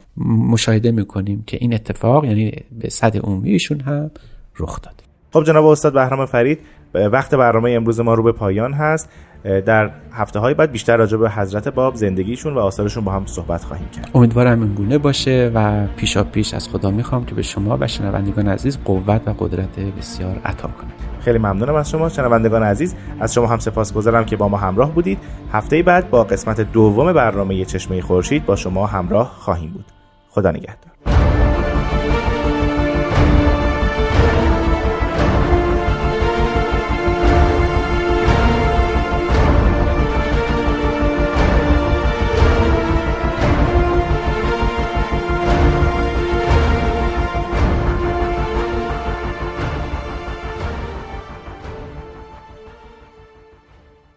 مشاهده 0.51 0.91
می‌کنیم 0.91 1.43
که 1.47 1.57
این 1.61 1.73
اتفاق 1.73 2.25
یعنی 2.25 2.51
به 2.79 2.89
صد 2.89 3.17
عمومیشون 3.17 3.79
هم 3.79 4.11
رخ 4.59 4.81
داده 4.81 5.03
خب 5.33 5.43
جناب 5.43 5.65
استاد 5.65 5.93
بهرام 5.93 6.25
فرید 6.25 6.59
وقت 6.93 7.35
برنامه 7.35 7.71
امروز 7.71 7.99
ما 7.99 8.13
رو 8.13 8.23
به 8.23 8.31
پایان 8.31 8.73
هست. 8.73 9.09
در 9.43 9.89
هفته 10.11 10.39
های 10.39 10.53
بعد 10.53 10.71
بیشتر 10.71 10.97
راجع 10.97 11.17
به 11.17 11.29
حضرت 11.29 11.67
باب 11.67 11.95
زندگیشون 11.95 12.53
و 12.53 12.59
آثارشون 12.59 13.03
با 13.03 13.11
هم 13.11 13.25
صحبت 13.25 13.63
خواهیم 13.63 13.89
کرد. 13.89 14.09
امیدوارم 14.13 14.61
این 14.61 14.73
گونه 14.73 14.97
باشه 14.97 15.51
و 15.55 15.87
پیشا 15.97 16.23
پیش 16.23 16.53
از 16.53 16.69
خدا 16.69 16.91
می‌خوام 16.91 17.25
که 17.25 17.35
به 17.35 17.41
شما 17.41 17.77
و 17.81 17.87
شنوندگان 17.87 18.47
عزیز 18.47 18.77
قوت 18.85 19.27
و 19.27 19.33
قدرت 19.39 19.79
بسیار 19.79 20.39
عطا 20.45 20.67
کنه 20.67 20.91
خیلی 21.19 21.37
ممنونم 21.37 21.75
از 21.75 21.89
شما. 21.89 22.09
شنوندگان 22.09 22.63
عزیز 22.63 22.95
از 23.19 23.33
شما 23.33 23.47
هم 23.47 23.59
سپاسگزارم 23.59 24.25
که 24.25 24.35
با 24.35 24.47
ما 24.47 24.57
همراه 24.57 24.91
بودید. 24.91 25.19
هفته 25.51 25.83
بعد 25.83 26.09
با 26.09 26.23
قسمت 26.23 26.61
دوم 26.61 27.13
برنامه 27.13 27.65
چشمه 27.65 28.01
خورشید 28.01 28.45
با 28.45 28.55
شما 28.55 28.85
همراه 28.85 29.27
خواهیم 29.27 29.71
بود. 29.71 29.85
خدا 30.29 30.51
نگهدار. 30.51 30.92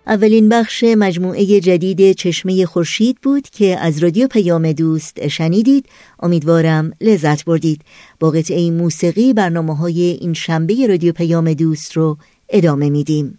اولین 0.06 0.48
بخش 0.48 0.84
مجموعه 0.84 1.60
جدید 1.60 2.12
چشمه 2.12 2.66
خورشید 2.66 3.18
بود 3.22 3.48
که 3.50 3.78
از 3.78 3.98
رادیو 3.98 4.28
پیام 4.28 4.72
دوست 4.72 5.28
شنیدید. 5.28 5.86
امیدوارم 6.22 6.92
لذت 7.00 7.44
بردید. 7.44 7.80
با 8.20 8.30
قطعه 8.30 8.70
موسیقی 8.70 9.32
برنامه 9.32 9.76
های 9.76 10.00
این 10.02 10.32
شنبه 10.32 10.86
رادیو 10.86 11.12
پیام 11.12 11.52
دوست 11.52 11.92
رو 11.92 12.18
ادامه 12.48 12.90
میدیم. 12.90 13.38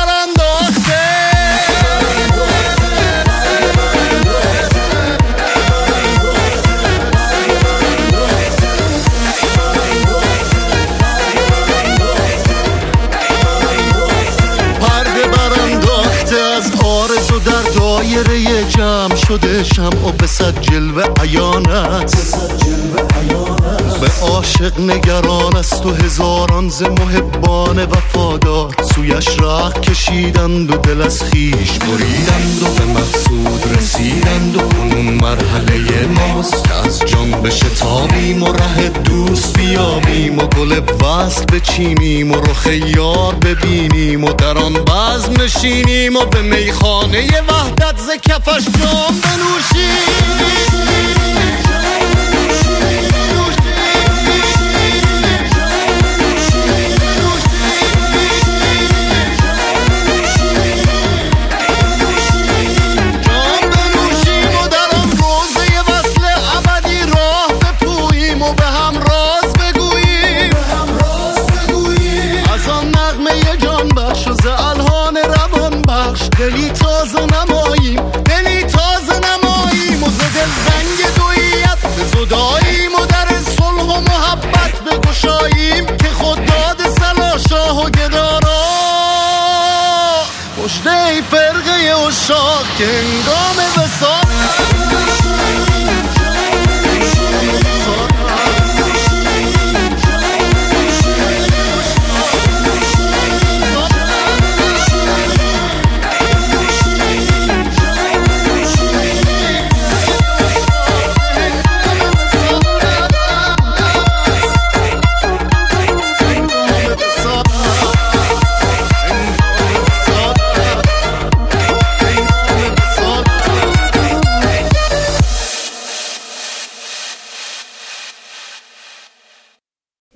دایره 18.01 18.63
جمع 18.63 18.80
شده 19.27 19.63
شمع 19.63 20.11
به 20.17 20.27
صد 20.27 20.61
جلوه 20.61 21.03
عیانت 21.21 22.15
به 24.01 24.07
عاشق 24.21 24.79
نگران 24.79 25.55
است 25.55 25.85
و 25.85 25.93
هزاران 25.93 26.69
ز 26.69 26.83
محبان 26.83 27.83
وفادار. 27.85 28.75
سویش 28.95 29.27
راه 29.39 29.73
کشیدند 29.73 30.71
و 30.71 30.77
دل 30.77 31.01
از 31.01 31.23
خیش 31.23 31.71
بریدند 31.71 32.63
و 32.63 32.65
به 32.65 32.85
مقصود 32.85 33.77
رسیدند 33.77 34.55
و 34.57 34.59
کنون 34.59 35.05
مرحله 35.05 36.05
ماست 36.07 36.63
که 36.63 36.73
از 36.73 36.99
جان 36.99 37.31
به 37.31 37.49
شتابیم 37.49 38.43
و 38.43 38.53
ره 38.53 38.89
دوست 38.89 39.57
بیابیم 39.57 40.39
و 40.39 40.47
گل 40.47 40.81
وصل 41.03 41.45
بچینیم 41.45 42.31
و 42.31 42.35
رخ 42.35 42.67
یار 42.95 43.35
ببینیم 43.35 44.23
و 44.23 44.33
در 44.33 44.57
آن 44.57 44.73
بزم 44.73 45.43
نشینیم 45.43 46.15
و 46.15 46.25
به 46.25 46.41
میخانه 46.41 47.41
وحدت 47.41 47.97
ز 47.97 48.09
کفش 48.29 48.80
جام 48.81 49.21
بنوشیم 49.21 51.10
tengo 92.77 93.53
me 93.57 93.80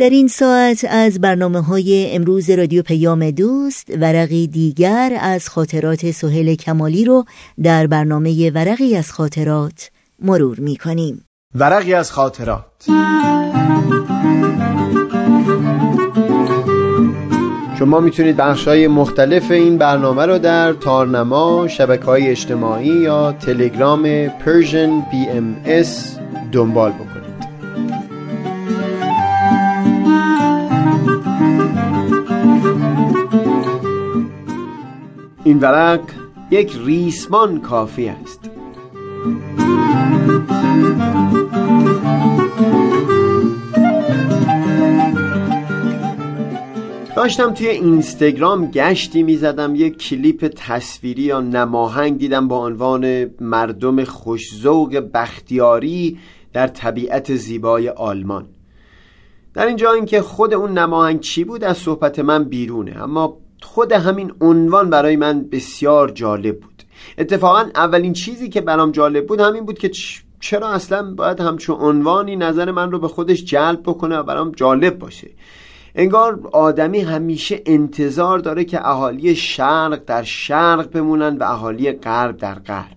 در 0.06 0.12
این 0.12 0.28
ساعت 0.28 0.86
از 0.90 1.22
برنامه 1.22 1.62
های 1.62 2.16
امروز 2.16 2.50
رادیو 2.50 2.82
پیام 2.82 3.32
دوست 3.32 3.90
ورقی 4.02 4.48
دیگر 4.48 5.18
از 5.22 5.50
خاطرات 5.50 6.12
سهل 6.12 6.56
کمالی 6.56 7.06
رو 7.06 7.26
در 7.64 7.88
برنامه 7.88 8.52
ورقی 8.52 8.96
از 8.96 9.12
خاطرات 9.12 9.90
مرور 10.20 10.60
می 10.60 10.76
کنیم 10.76 11.26
ورقی 11.56 11.94
از 11.94 12.12
خاطرات. 12.12 12.86
شما 17.80 18.00
می‌تونید 18.00 18.38
بخش 18.38 18.68
های 18.68 18.88
مختلف 18.88 19.52
این 19.52 19.78
برنامه 19.78 20.26
رو 20.26 20.38
در 20.40 20.74
تارنما، 20.74 21.68
شبکه 21.68 22.06
های 22.06 22.28
اجتماعی 22.28 23.02
یا 23.02 23.32
تلگرام 23.32 24.28
Persian 24.28 25.04
BMS 25.12 26.20
دنبال 26.52 26.92
بکنید. 26.92 27.25
این 35.48 35.60
ورق 35.60 36.02
یک 36.52 36.78
ریسمان 36.86 37.62
کافی 37.62 38.08
است. 38.08 38.40
داشتم 47.16 47.54
توی 47.54 47.68
اینستاگرام 47.68 48.72
گشتی 48.72 49.24
می‌زدم 49.24 49.76
یک 49.76 49.98
کلیپ 49.98 50.54
تصویری 50.56 51.22
یا 51.22 51.42
نماهنگ 51.42 52.18
دیدم 52.18 52.48
با 52.48 52.66
عنوان 52.66 53.30
مردم 53.42 54.04
خوشزوق 54.04 55.04
بختیاری 55.14 56.18
در 56.54 56.68
طبیعت 56.68 57.36
زیبای 57.36 57.90
آلمان. 57.90 58.46
در 59.54 59.66
اینجا 59.66 59.92
اینکه 59.92 60.22
خود 60.22 60.54
اون 60.54 60.78
نماهنگ 60.78 61.20
چی 61.20 61.44
بود 61.44 61.64
از 61.64 61.78
صحبت 61.78 62.20
من 62.20 62.44
بیرونه. 62.44 63.04
اما 63.04 63.45
خود 63.66 63.92
همین 63.92 64.34
عنوان 64.42 64.90
برای 64.90 65.16
من 65.16 65.46
بسیار 65.52 66.12
جالب 66.12 66.60
بود. 66.60 66.84
اتفاقا 67.18 67.66
اولین 67.76 68.14
چیزی 68.14 68.50
که 68.50 68.62
برام 68.62 68.92
جالب 68.92 69.28
بود 69.28 69.40
همین 69.40 69.66
بود 69.66 69.78
که 69.78 69.92
چرا 70.40 70.70
اصلا 70.70 71.14
باید 71.14 71.40
همچون 71.40 71.76
عنوانی 71.80 72.36
نظر 72.36 72.72
من 72.72 72.92
رو 72.92 73.00
به 73.00 73.08
خودش 73.08 73.46
جلب 73.46 73.82
بکنه 73.82 74.18
و 74.18 74.24
برام 74.24 74.52
جالب 74.52 75.00
باشه. 75.00 75.30
انگار 75.96 76.40
آدمی 76.52 77.00
همیشه 77.00 77.62
انتظار 77.66 78.40
داره 78.40 78.64
که 78.64 78.88
اهالی 78.88 79.36
شرق 79.36 80.02
در 80.06 80.24
شرق 80.24 80.92
بمونن 80.92 81.38
و 81.38 81.44
اهالی 81.44 81.92
غرب 81.92 82.38
در 82.38 82.56
غرب. 82.56 82.96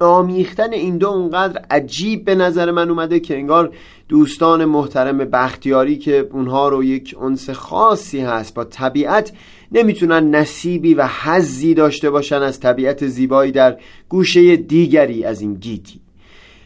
آمیختن 0.00 0.72
این 0.72 0.98
دو 0.98 1.08
اونقدر 1.08 1.64
عجیب 1.70 2.24
به 2.24 2.34
نظر 2.34 2.70
من 2.70 2.90
اومده 2.90 3.20
که 3.20 3.36
انگار 3.36 3.74
دوستان 4.08 4.64
محترم 4.64 5.18
بختیاری 5.18 5.98
که 5.98 6.28
اونها 6.32 6.68
رو 6.68 6.84
یک 6.84 7.16
انس 7.22 7.50
خاصی 7.50 8.20
هست 8.20 8.54
با 8.54 8.64
طبیعت 8.64 9.32
نمی‌تونن 9.72 10.34
نصیبی 10.34 10.94
و 10.94 11.08
حزی 11.22 11.74
داشته 11.74 12.10
باشن 12.10 12.42
از 12.42 12.60
طبیعت 12.60 13.06
زیبایی 13.06 13.52
در 13.52 13.78
گوشه 14.08 14.56
دیگری 14.56 15.24
از 15.24 15.40
این 15.40 15.54
گیتی. 15.54 16.00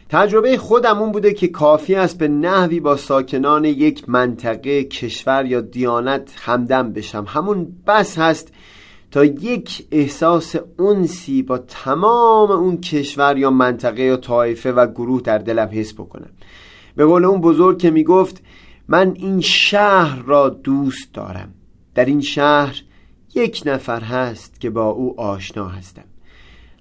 تجربه 0.09 0.57
خودم 0.57 0.97
اون 0.97 1.11
بوده 1.11 1.33
که 1.33 1.47
کافی 1.47 1.95
است 1.95 2.17
به 2.17 2.27
نحوی 2.27 2.79
با 2.79 2.97
ساکنان 2.97 3.65
یک 3.65 4.09
منطقه 4.09 4.83
کشور 4.83 5.45
یا 5.45 5.61
دیانت 5.61 6.33
همدم 6.37 6.93
بشم. 6.93 7.25
همون 7.27 7.67
بس 7.87 8.17
هست 8.17 8.53
تا 9.11 9.25
یک 9.25 9.87
احساس 9.91 10.55
انسی 10.79 11.41
با 11.41 11.57
تمام 11.57 12.51
اون 12.51 12.81
کشور 12.81 13.37
یا 13.37 13.49
منطقه 13.49 14.03
یا 14.03 14.17
طایفه 14.17 14.71
و 14.71 14.87
گروه 14.87 15.21
در 15.21 15.37
دلم 15.37 15.69
حس 15.71 15.93
بکنم. 15.93 16.29
به 16.95 17.05
قول 17.05 17.25
اون 17.25 17.41
بزرگ 17.41 17.77
که 17.77 17.91
می‌گفت 17.91 18.43
من 18.87 19.13
این 19.15 19.41
شهر 19.41 20.23
را 20.25 20.49
دوست 20.49 21.13
دارم. 21.13 21.53
در 21.95 22.05
این 22.05 22.21
شهر 22.21 22.81
یک 23.37 23.63
نفر 23.65 24.01
هست 24.01 24.61
که 24.61 24.69
با 24.69 24.89
او 24.89 25.21
آشنا 25.21 25.67
هستم. 25.67 26.03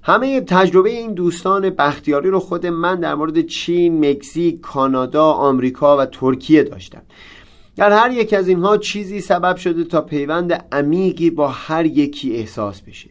همه 0.02 0.40
تجربه 0.40 0.90
این 0.90 1.14
دوستان 1.14 1.70
بختیاری 1.70 2.30
رو 2.30 2.40
خود 2.40 2.66
من 2.66 3.00
در 3.00 3.14
مورد 3.14 3.46
چین، 3.46 4.10
مکزیک، 4.10 4.60
کانادا، 4.60 5.24
آمریکا 5.32 5.96
و 5.96 6.06
ترکیه 6.06 6.62
داشتم. 6.62 7.02
در 7.76 7.92
هر 7.92 8.10
یک 8.10 8.32
از 8.32 8.48
اینها 8.48 8.76
چیزی 8.76 9.20
سبب 9.20 9.56
شده 9.56 9.84
تا 9.84 10.00
پیوند 10.00 10.64
عمیقی 10.72 11.30
با 11.30 11.48
هر 11.48 11.86
یکی 11.86 12.36
احساس 12.36 12.80
بشه. 12.80 13.10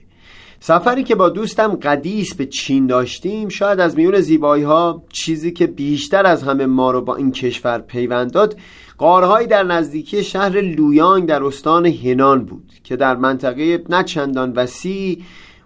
سفری 0.59 1.03
که 1.03 1.15
با 1.15 1.29
دوستم 1.29 1.75
قدیس 1.75 2.35
به 2.35 2.45
چین 2.45 2.87
داشتیم 2.87 3.49
شاید 3.49 3.79
از 3.79 3.97
میون 3.97 4.19
زیبایی 4.19 4.63
ها 4.63 5.03
چیزی 5.09 5.51
که 5.51 5.67
بیشتر 5.67 6.25
از 6.25 6.43
همه 6.43 6.65
ما 6.65 6.91
رو 6.91 7.01
با 7.01 7.15
این 7.15 7.31
کشور 7.31 7.79
پیوند 7.79 8.31
داد 8.31 8.57
قارهایی 8.97 9.47
در 9.47 9.63
نزدیکی 9.63 10.23
شهر 10.23 10.61
لویانگ 10.61 11.25
در 11.25 11.43
استان 11.43 11.85
هنان 11.85 12.45
بود 12.45 12.71
که 12.83 12.95
در 12.95 13.15
منطقه 13.15 13.83
نه 13.89 14.03
چندان 14.03 14.53
وسیع 14.53 15.21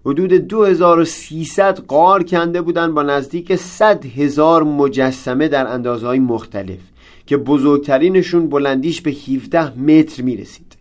حدود 0.05 0.33
2300 0.33 1.79
قار 1.79 2.23
کنده 2.23 2.61
بودند 2.61 2.93
با 2.93 3.03
نزدیک 3.03 3.55
100 3.55 4.05
هزار 4.05 4.63
مجسمه 4.63 5.47
در 5.47 5.67
اندازهای 5.67 6.19
مختلف 6.19 6.79
که 7.25 7.37
بزرگترینشون 7.37 8.49
بلندیش 8.49 9.01
به 9.01 9.11
17 9.11 9.79
متر 9.79 10.23
می 10.23 10.37
رسید 10.37 10.77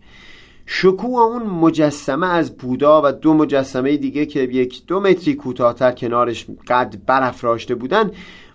شکوه 0.67 1.21
اون 1.21 1.43
مجسمه 1.43 2.27
از 2.27 2.57
بودا 2.57 3.03
و 3.05 3.13
دو 3.13 3.35
مجسمه 3.35 3.97
دیگه 3.97 4.27
که 4.27 4.41
یک 4.41 4.87
دو 4.87 5.01
متری 5.01 5.35
کوتاهتر 5.35 5.93
کنارش 5.93 6.47
قد 6.69 6.95
برافراشته 7.07 7.75
بودن 7.75 8.11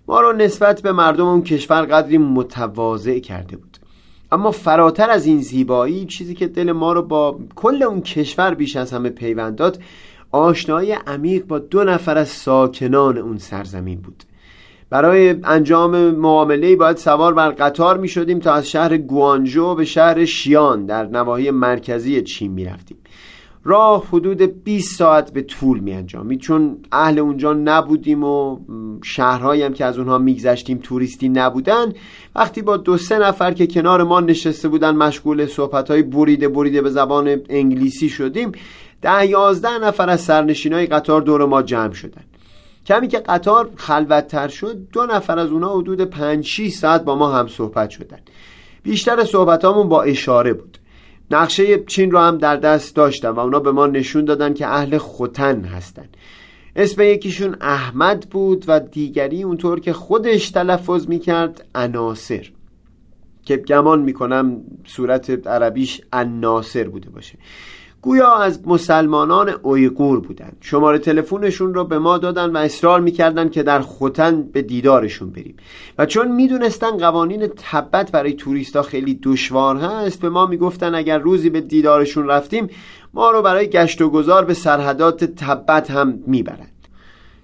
ما 0.07 0.21
رو 0.21 0.33
نسبت 0.33 0.81
به 0.81 0.91
مردم 0.91 1.25
اون 1.25 1.43
کشور 1.43 1.81
قدری 1.81 2.17
متواضع 2.17 3.19
کرده 3.19 3.57
بود. 3.57 3.72
اما 4.33 4.51
فراتر 4.51 5.09
از 5.09 5.25
این 5.25 5.41
زیبایی 5.41 6.05
چیزی 6.05 6.33
که 6.33 6.47
دل 6.47 6.71
ما 6.71 6.93
رو 6.93 7.01
با 7.01 7.39
کل 7.55 7.83
اون 7.83 8.01
کشور 8.01 8.53
بیش 8.53 8.75
از 8.75 8.93
همه 8.93 9.09
پیوند 9.09 9.55
داد 9.55 9.79
آشنایی 10.31 10.91
عمیق 10.91 11.45
با 11.45 11.59
دو 11.59 11.83
نفر 11.83 12.17
از 12.17 12.29
ساکنان 12.29 13.17
اون 13.17 13.37
سرزمین 13.37 14.01
بود. 14.01 14.23
برای 14.89 15.35
انجام 15.43 16.11
معامله 16.11 16.75
باید 16.75 16.97
سوار 16.97 17.33
بر 17.33 17.49
قطار 17.49 17.97
می 17.97 18.07
شدیم 18.07 18.39
تا 18.39 18.53
از 18.53 18.69
شهر 18.69 18.97
گوانجو 18.97 19.75
به 19.75 19.85
شهر 19.85 20.25
شیان 20.25 20.85
در 20.85 21.05
نواحی 21.05 21.51
مرکزی 21.51 22.21
چین 22.21 22.51
می 22.51 22.65
رفتیم. 22.65 22.97
راه 23.63 24.07
حدود 24.07 24.41
20 24.63 24.97
ساعت 24.97 25.33
به 25.33 25.41
طول 25.41 25.79
می 25.79 25.93
انجامید. 25.93 26.39
چون 26.39 26.77
اهل 26.91 27.19
اونجا 27.19 27.53
نبودیم 27.53 28.23
و 28.23 28.59
شهرهایی 29.03 29.63
هم 29.63 29.73
که 29.73 29.85
از 29.85 29.97
اونها 29.97 30.17
میگذشتیم 30.17 30.79
توریستی 30.83 31.29
نبودن. 31.29 31.93
وقتی 32.35 32.61
با 32.61 32.77
دو 32.77 32.97
سه 32.97 33.19
نفر 33.19 33.53
که 33.53 33.67
کنار 33.67 34.03
ما 34.03 34.19
نشسته 34.19 34.67
بودن 34.67 34.95
مشغول 34.95 35.45
صحبت 35.45 35.91
های 35.91 36.03
بریده 36.03 36.47
بریده 36.47 36.81
به 36.81 36.89
زبان 36.89 37.41
انگلیسی 37.49 38.09
شدیم 38.09 38.51
ده 39.01 39.25
یازده 39.27 39.77
نفر 39.77 40.09
از 40.09 40.29
های 40.29 40.85
قطار 40.85 41.21
دور 41.21 41.45
ما 41.45 41.61
جمع 41.61 41.93
شدن. 41.93 42.23
کمی 42.85 43.07
که 43.07 43.19
قطار 43.19 43.69
خلوتتر 43.75 44.47
شد 44.47 44.77
دو 44.91 45.05
نفر 45.05 45.39
از 45.39 45.49
اونا 45.49 45.77
حدود 45.77 46.01
5 46.01 46.45
6 46.45 46.69
ساعت 46.69 47.03
با 47.03 47.15
ما 47.15 47.31
هم 47.31 47.47
صحبت 47.47 47.89
شدن. 47.89 48.19
بیشتر 48.83 49.23
صحبتامون 49.23 49.89
با 49.89 50.03
اشاره 50.03 50.53
بود. 50.53 50.72
نقشه 51.31 51.83
چین 51.83 52.11
رو 52.11 52.19
هم 52.19 52.37
در 52.37 52.55
دست 52.55 52.95
داشتم 52.95 53.35
و 53.35 53.39
اونا 53.39 53.59
به 53.59 53.71
ما 53.71 53.87
نشون 53.87 54.25
دادن 54.25 54.53
که 54.53 54.67
اهل 54.67 54.97
خوتن 54.97 55.63
هستن. 55.63 56.05
اسم 56.75 57.01
یکیشون 57.01 57.55
احمد 57.61 58.27
بود 58.31 58.65
و 58.67 58.79
دیگری 58.79 59.43
اونطور 59.43 59.79
که 59.79 59.93
خودش 59.93 60.49
تلفظ 60.49 61.07
می‌کرد 61.07 61.65
اناصر 61.75 62.49
که 63.45 63.57
گمان 63.57 64.01
می‌کنم 64.01 64.61
صورت 64.85 65.47
عربیش 65.47 66.01
الناصر 66.13 66.83
بوده 66.83 67.09
باشه. 67.09 67.37
گویا 68.03 68.35
از 68.35 68.67
مسلمانان 68.67 69.49
اویغور 69.49 70.19
بودند. 70.19 70.57
شماره 70.61 70.97
تلفنشون 70.97 71.73
رو 71.73 71.83
به 71.83 71.99
ما 71.99 72.17
دادن 72.17 72.49
و 72.49 72.57
اصرار 72.57 72.99
می‌کردن 73.01 73.49
که 73.49 73.63
در 73.63 73.79
خوتن 73.79 74.43
به 74.43 74.61
دیدارشون 74.61 75.29
بریم. 75.29 75.55
و 75.97 76.05
چون 76.05 76.31
می‌دونستن 76.31 76.97
قوانین 76.97 77.47
تبت 77.71 78.11
برای 78.11 78.33
توریستا 78.33 78.81
خیلی 78.81 79.19
دشوار 79.23 79.77
هست 79.77 80.21
به 80.21 80.29
ما 80.29 80.45
می‌گفتن 80.45 80.95
اگر 80.95 81.17
روزی 81.17 81.49
به 81.49 81.61
دیدارشون 81.61 82.27
رفتیم 82.27 82.69
ما 83.13 83.31
رو 83.31 83.41
برای 83.41 83.67
گشت 83.67 84.01
و 84.01 84.09
گذار 84.09 84.45
به 84.45 84.53
سرحدات 84.53 85.23
تبت 85.23 85.91
هم 85.91 86.19
می‌برن 86.27 86.67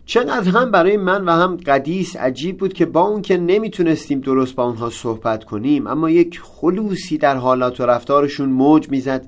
چقدر 0.06 0.50
هم 0.50 0.72
برای 0.72 0.98
من 0.98 1.26
و 1.26 1.32
هم 1.32 1.58
قدیس 1.58 2.16
عجیب 2.16 2.58
بود 2.58 2.74
که 2.74 2.86
با 2.86 3.02
اون 3.02 3.22
که 3.22 3.38
نمی‌تونستیم 3.38 4.20
درست 4.20 4.56
با 4.56 4.64
اونها 4.64 4.90
صحبت 4.90 5.44
کنیم 5.44 5.88
اما 5.88 6.10
یک 6.10 6.42
خلوصی 6.44 7.18
در 7.18 7.36
حالات 7.36 7.80
و 7.80 7.86
رفتارشون 7.86 8.50
موج 8.50 8.90
می‌زد 8.90 9.26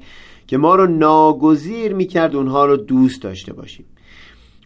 که 0.52 0.58
ما 0.58 0.76
رو 0.76 0.88
ناگزیر 0.88 1.94
می‌کرد 1.94 2.36
اونها 2.36 2.66
رو 2.66 2.78
دوست 2.78 3.22
داشته 3.22 3.54
باشیم. 3.54 3.86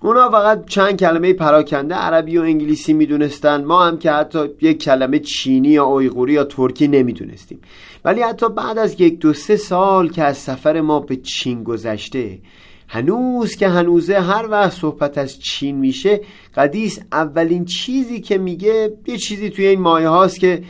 اونا 0.02 0.30
فقط 0.30 0.66
چند 0.66 1.00
کلمه 1.00 1.34
پراکنده 1.34 1.96
عربی 1.96 2.38
و 2.38 2.42
انگلیسی 2.42 2.94
می‌دونستن. 2.94 3.64
ما 3.64 3.86
هم 3.86 3.98
که 3.98 4.12
حتی 4.12 4.40
یک 4.62 4.84
کلمه 4.84 5.20
چینی 5.20 5.70
یا 5.70 5.86
اویغوری 5.86 6.34
یا 6.34 6.44
ترکی 6.44 6.88
نمی‌دونستیم. 6.88 7.60
ولی 8.06 8.22
حتی 8.22 8.50
بعد 8.50 8.78
از 8.78 9.02
یک 9.02 9.20
دو 9.20 9.34
سه 9.34 9.56
سال 9.56 10.10
که 10.10 10.24
از 10.24 10.38
سفر 10.38 10.82
ما 10.82 11.00
به 11.00 11.16
چین 11.16 11.64
گذشته 11.64 12.40
هنوز 12.88 13.56
که 13.56 13.68
هنوزه 13.68 14.20
هر 14.20 14.48
وقت 14.50 14.72
صحبت 14.72 15.18
از 15.18 15.40
چین 15.40 15.76
میشه 15.76 16.22
قدیس 16.56 17.00
اولین 17.12 17.66
چیزی 17.66 18.22
که 18.22 18.38
میگه 18.38 18.94
یه 19.08 19.18
چیزی 19.18 19.50
توی 19.50 19.68
این 19.68 19.82
مایه 19.82 20.10
هاست 20.10 20.40
که 20.40 20.64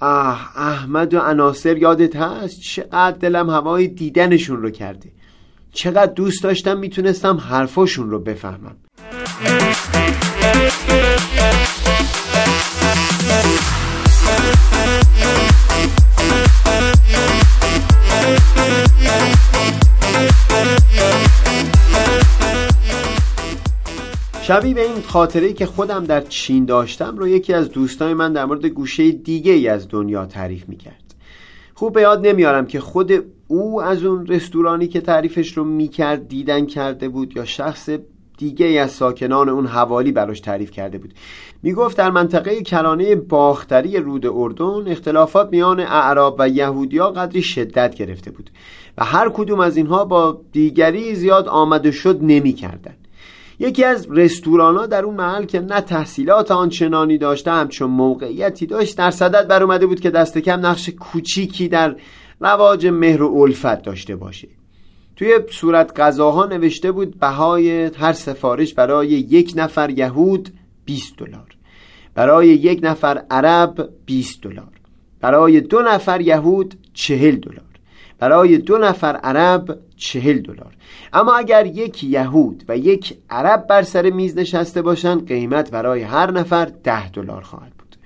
آه 0.00 0.50
احمد 0.56 1.14
و 1.14 1.18
عناصر 1.18 1.76
یادت 1.76 2.16
هست؟ 2.16 2.60
چقدر 2.60 3.16
دلم 3.18 3.50
هوای 3.50 3.88
دیدنشون 3.88 4.62
رو 4.62 4.70
کرده. 4.70 5.12
چقدر 5.72 6.12
دوست 6.12 6.42
داشتم 6.42 6.78
می‌تونستم 6.78 7.36
حرفاشون 7.36 8.10
رو 8.10 8.18
بفهمم. 8.18 8.76
شبیه 24.48 24.74
به 24.74 24.84
این 24.84 25.02
خاطره 25.02 25.52
که 25.52 25.66
خودم 25.66 26.04
در 26.04 26.20
چین 26.20 26.64
داشتم 26.64 27.16
رو 27.16 27.28
یکی 27.28 27.54
از 27.54 27.70
دوستای 27.70 28.14
من 28.14 28.32
در 28.32 28.44
مورد 28.44 28.66
گوشه 28.66 29.10
دیگه 29.10 29.52
ای 29.52 29.68
از 29.68 29.88
دنیا 29.88 30.26
تعریف 30.26 30.68
می‌کرد. 30.68 31.14
خوب 31.74 31.92
به 31.92 32.00
یاد 32.00 32.26
نمیارم 32.26 32.66
که 32.66 32.80
خود 32.80 33.12
او 33.48 33.82
از 33.82 34.04
اون 34.04 34.26
رستورانی 34.26 34.86
که 34.86 35.00
تعریفش 35.00 35.56
رو 35.56 35.64
می‌کرد 35.64 36.28
دیدن 36.28 36.66
کرده 36.66 37.08
بود 37.08 37.36
یا 37.36 37.44
شخص 37.44 37.90
دیگه 38.38 38.66
ای 38.66 38.78
از 38.78 38.90
ساکنان 38.90 39.48
اون 39.48 39.66
حوالی 39.66 40.12
براش 40.12 40.40
تعریف 40.40 40.70
کرده 40.70 40.98
بود. 40.98 41.14
می‌گفت 41.62 41.96
در 41.96 42.10
منطقه 42.10 42.62
کرانه 42.62 43.14
باختری 43.14 43.96
رود 43.96 44.26
اردن 44.26 44.88
اختلافات 44.88 45.48
میان 45.52 45.80
اعراب 45.80 46.36
و 46.38 46.48
یهودیا 46.48 47.10
قدری 47.10 47.42
شدت 47.42 47.94
گرفته 47.94 48.30
بود 48.30 48.50
و 48.98 49.04
هر 49.04 49.28
کدوم 49.28 49.60
از 49.60 49.76
اینها 49.76 50.04
با 50.04 50.40
دیگری 50.52 51.14
زیاد 51.14 51.48
آمده 51.48 51.90
شد 51.90 52.18
نمی‌کردند 52.22 53.07
یکی 53.58 53.84
از 53.84 54.06
رستوران 54.10 54.76
ها 54.76 54.86
در 54.86 55.04
اون 55.04 55.14
محل 55.14 55.44
که 55.44 55.60
نه 55.60 55.80
تحصیلات 55.80 56.50
آنچنانی 56.50 57.18
داشته 57.18 57.50
همچون 57.50 57.90
موقعیتی 57.90 58.66
داشت 58.66 58.98
در 58.98 59.10
صدد 59.10 59.48
بر 59.48 59.62
اومده 59.62 59.86
بود 59.86 60.00
که 60.00 60.10
دست 60.10 60.38
کم 60.38 60.66
نقش 60.66 60.88
کوچیکی 60.88 61.68
در 61.68 61.96
رواج 62.40 62.86
مهر 62.86 63.22
و 63.22 63.42
الفت 63.42 63.82
داشته 63.82 64.16
باشه. 64.16 64.48
توی 65.16 65.38
صورت 65.50 66.00
غذاها 66.00 66.46
نوشته 66.46 66.92
بود 66.92 67.18
بهای 67.18 67.84
هر 67.84 68.12
سفارش 68.12 68.74
برای 68.74 69.08
یک 69.08 69.52
نفر 69.56 69.90
یهود 69.90 70.48
20 70.84 71.16
دلار. 71.16 71.56
برای 72.14 72.48
یک 72.48 72.80
نفر 72.82 73.22
عرب 73.30 73.88
20 74.06 74.42
دلار. 74.42 74.70
برای 75.20 75.60
دو 75.60 75.82
نفر 75.82 76.20
یهود 76.20 76.74
40 76.94 77.36
دلار. 77.36 77.64
برای 78.18 78.58
دو 78.58 78.78
نفر 78.78 79.16
عرب 79.16 79.78
چهل 79.98 80.38
دلار. 80.38 80.76
اما 81.12 81.34
اگر 81.34 81.66
یک 81.66 82.04
یهود 82.04 82.64
و 82.68 82.76
یک 82.76 83.18
عرب 83.30 83.66
بر 83.66 83.82
سر 83.82 84.10
میز 84.10 84.38
نشسته 84.38 84.82
باشند 84.82 85.28
قیمت 85.28 85.70
برای 85.70 86.02
هر 86.02 86.30
نفر 86.30 86.64
ده 86.64 87.10
دلار 87.10 87.42
خواهد 87.42 87.72
بود. 87.78 87.96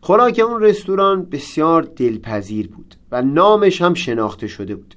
خوراک 0.00 0.40
اون 0.48 0.62
رستوران 0.62 1.24
بسیار 1.24 1.82
دلپذیر 1.82 2.68
بود 2.68 2.94
و 3.12 3.22
نامش 3.22 3.82
هم 3.82 3.94
شناخته 3.94 4.46
شده 4.46 4.74
بود. 4.74 4.94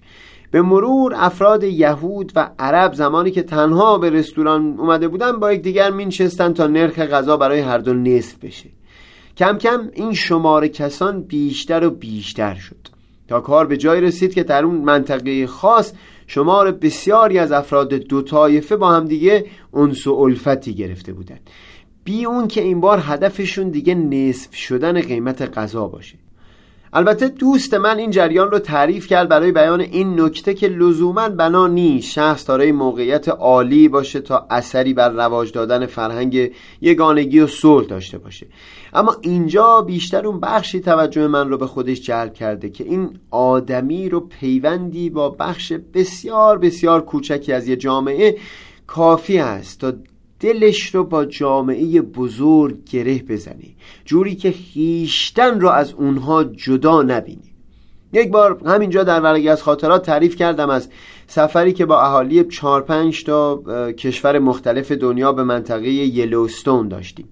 به 0.51 0.61
مرور 0.61 1.13
افراد 1.15 1.63
یهود 1.63 2.31
و 2.35 2.49
عرب 2.59 2.93
زمانی 2.93 3.31
که 3.31 3.43
تنها 3.43 3.97
به 3.97 4.09
رستوران 4.09 4.75
اومده 4.79 5.07
بودن 5.07 5.31
با 5.31 5.53
یکدیگر 5.53 5.91
مینشستن 5.91 6.53
تا 6.53 6.67
نرخ 6.67 6.99
غذا 6.99 7.37
برای 7.37 7.59
هر 7.59 7.77
دو 7.77 7.93
نصف 7.93 8.37
بشه. 8.37 8.69
کم 9.37 9.57
کم 9.57 9.89
این 9.93 10.13
شمار 10.13 10.67
کسان 10.67 11.21
بیشتر 11.21 11.83
و 11.83 11.89
بیشتر 11.89 12.55
شد. 12.55 12.94
تا 13.27 13.39
کار 13.39 13.67
به 13.67 13.77
جای 13.77 14.01
رسید 14.01 14.33
که 14.33 14.43
در 14.43 14.63
اون 14.63 14.75
منطقه 14.75 15.47
خاص 15.47 15.93
شمار 16.27 16.71
بسیاری 16.71 17.39
از 17.39 17.51
افراد 17.51 17.93
دو 17.93 18.21
طایفه 18.21 18.75
با 18.75 18.91
هم 18.91 19.05
دیگه 19.05 19.45
انس 19.73 20.07
و 20.07 20.13
الفتی 20.13 20.73
گرفته 20.73 21.13
بودند. 21.13 21.49
بی 22.03 22.25
اون 22.25 22.47
که 22.47 22.61
این 22.61 22.81
بار 22.81 22.99
هدفشون 23.03 23.69
دیگه 23.69 23.95
نصف 23.95 24.55
شدن 24.55 25.01
قیمت 25.01 25.57
غذا 25.57 25.87
باشه. 25.87 26.17
البته 26.97 27.27
دوست 27.27 27.73
من 27.73 27.97
این 27.97 28.11
جریان 28.11 28.51
رو 28.51 28.59
تعریف 28.59 29.07
کرد 29.07 29.29
برای 29.29 29.51
بیان 29.51 29.81
این 29.81 30.21
نکته 30.21 30.53
که 30.53 30.67
لزوما 30.67 31.29
بنا 31.29 31.67
نیست 31.67 32.11
شخص 32.11 32.47
دارای 32.47 32.71
موقعیت 32.71 33.29
عالی 33.29 33.87
باشه 33.87 34.21
تا 34.21 34.47
اثری 34.49 34.93
بر 34.93 35.09
رواج 35.09 35.51
دادن 35.51 35.85
فرهنگ 35.85 36.51
یگانگی 36.81 37.39
و 37.39 37.47
صلح 37.47 37.87
داشته 37.87 38.17
باشه. 38.17 38.47
اما 38.93 39.17
اینجا 39.21 39.81
بیشتر 39.81 40.27
اون 40.27 40.39
بخشی 40.39 40.79
توجه 40.79 41.27
من 41.27 41.49
رو 41.49 41.57
به 41.57 41.67
خودش 41.67 42.01
جلب 42.01 42.33
کرده 42.33 42.69
که 42.69 42.83
این 42.83 43.19
آدمی 43.31 44.09
رو 44.09 44.19
پیوندی 44.19 45.09
با 45.09 45.29
بخش 45.29 45.73
بسیار 45.93 46.57
بسیار 46.57 47.01
کوچکی 47.05 47.53
از 47.53 47.67
یه 47.67 47.75
جامعه 47.75 48.37
کافی 48.87 49.37
است 49.37 49.79
تا 49.79 49.93
دلش 50.39 50.95
رو 50.95 51.03
با 51.03 51.25
جامعه 51.25 52.01
بزرگ 52.01 52.83
گره 52.89 53.23
بزنی. 53.23 53.75
جوری 54.05 54.35
که 54.35 54.51
خیشتن 54.51 55.59
رو 55.59 55.69
از 55.69 55.93
اونها 55.93 56.43
جدا 56.43 57.01
نبینی. 57.01 57.55
یک 58.13 58.31
بار 58.31 58.61
همینجا 58.65 59.03
در 59.03 59.21
ورقی 59.21 59.49
از 59.49 59.63
خاطرات 59.63 60.05
تعریف 60.05 60.35
کردم 60.35 60.69
از 60.69 60.89
سفری 61.27 61.73
که 61.73 61.85
با 61.85 62.01
اهالی 62.01 62.43
چار 62.43 62.81
پنج 62.81 63.23
تا 63.23 63.63
کشور 63.91 64.39
مختلف 64.39 64.91
دنیا 64.91 65.31
به 65.31 65.43
منطقه 65.43 65.89
یلوستون 65.89 66.87
داشتیم. 66.87 67.27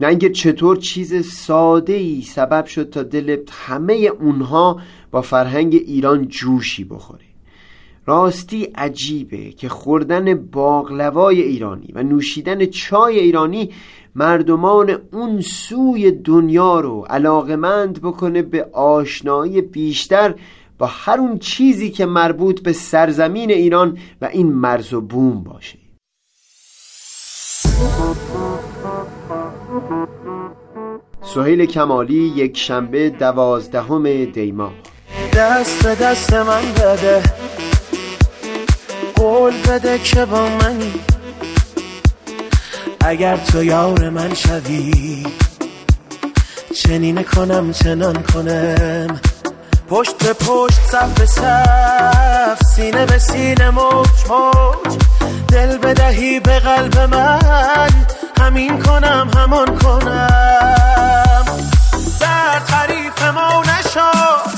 نه 0.00 0.08
اینکه 0.08 0.30
چطور 0.30 0.76
چیز 0.76 1.26
ساده 1.26 1.92
ای 1.92 2.22
سبب 2.22 2.66
شد 2.66 2.90
تا 2.90 3.02
دل 3.02 3.36
همه 3.50 3.94
اونها 4.20 4.80
با 5.10 5.22
فرهنگ 5.22 5.74
ایران 5.74 6.28
جوشی 6.28 6.84
بخوره. 6.84 7.31
راستی 8.06 8.64
عجیبه 8.64 9.50
که 9.50 9.68
خوردن 9.68 10.34
باقلوای 10.34 11.42
ایرانی 11.42 11.92
و 11.94 12.02
نوشیدن 12.02 12.66
چای 12.66 13.18
ایرانی 13.18 13.70
مردمان 14.14 14.98
اون 15.12 15.40
سوی 15.40 16.10
دنیا 16.10 16.80
رو 16.80 17.06
علاقمند 17.10 18.02
بکنه 18.02 18.42
به 18.42 18.64
آشنایی 18.72 19.60
بیشتر 19.60 20.34
با 20.78 20.86
هر 20.86 21.18
اون 21.20 21.38
چیزی 21.38 21.90
که 21.90 22.06
مربوط 22.06 22.60
به 22.60 22.72
سرزمین 22.72 23.50
ایران 23.50 23.98
و 24.22 24.24
این 24.24 24.52
مرز 24.52 24.92
و 24.92 25.00
بوم 25.00 25.44
باشه. 25.44 25.78
سهیل 31.22 31.66
کمالی 31.66 32.14
یک 32.14 32.58
شنبه 32.58 33.10
دوازدهم 33.10 34.24
دیما 34.24 34.72
دست 35.36 35.86
دست 35.86 36.32
من 36.32 36.62
بده. 36.72 37.22
بده 39.68 39.98
که 39.98 40.24
با 40.24 40.48
منی. 40.48 40.92
اگر 43.04 43.36
تو 43.36 43.64
یار 43.64 44.10
من 44.10 44.34
شوی 44.34 45.26
چنین 46.74 47.22
کنم 47.22 47.72
چنان 47.72 48.22
کنم. 48.22 49.20
پشت 49.88 50.18
به 50.18 50.32
پشت 50.32 50.80
صف 50.90 51.14
به 51.18 51.26
صف 51.26 52.62
سینه 52.76 53.06
به 53.06 53.18
سینه 53.18 53.70
موج 53.70 54.08
موج. 54.28 54.98
دل 55.48 55.78
بدهی 55.78 56.40
به 56.40 56.58
قلب 56.58 56.98
من 56.98 57.90
همین 58.40 58.82
کنم 58.82 59.30
همان 59.36 59.78
کنم. 59.78 61.44
در 62.20 62.60
تعریف 62.68 63.22
ما 63.22 63.62
نشد 63.62 64.50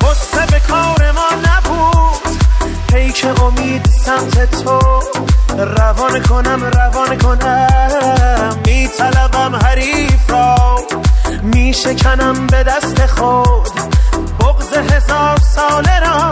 بسته 0.00 0.46
به 0.50 0.60
کار 0.68 1.12
ما 1.12 1.28
نبود. 1.46 2.23
پیک 2.94 3.26
امید 3.42 3.86
سمت 4.04 4.50
تو. 4.50 4.78
روان 5.58 6.22
کنم 6.22 6.64
روان 6.64 7.18
کنم. 7.18 8.56
میطلبم 8.66 9.56
حریف 9.56 10.30
را. 10.30 10.76
میشکنم 11.42 12.46
به 12.46 12.62
دست 12.62 13.06
خود. 13.06 13.72
بغز 14.40 14.72
هزار 14.72 15.38
ساله 15.54 16.00
را. 16.00 16.30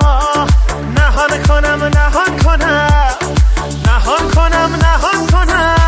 نهان 0.97 1.43
کنم 1.49 1.85
نهان 1.85 2.39
کنم. 2.45 3.17
نهان 3.87 4.31
کنم 4.35 4.77
نهان 4.83 5.27
کنم. 5.33 5.82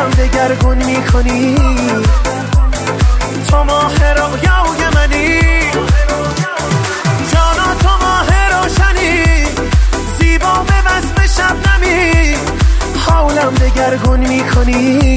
حالم 0.00 0.10
دگرگون 0.10 0.84
می‌کنی. 0.84 1.54
تو 3.48 3.64
ماه 3.64 3.94
رویای 4.12 4.82
منی. 4.94 5.40
جانا 7.32 7.74
تو 7.82 7.88
ماه 8.02 8.28
روشنی. 8.50 9.44
زیبا 10.18 10.64
به 10.68 10.82
بسم 10.82 11.26
شب 11.36 11.56
نمی. 11.68 12.34
حالم 13.06 13.54
دگرگون 13.54 14.20
می‌کنی. 14.20 15.09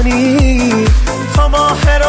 دگرگون 0.00 0.12
می‌کنی 0.14 0.84
تا 1.36 1.48
ماه 1.48 1.99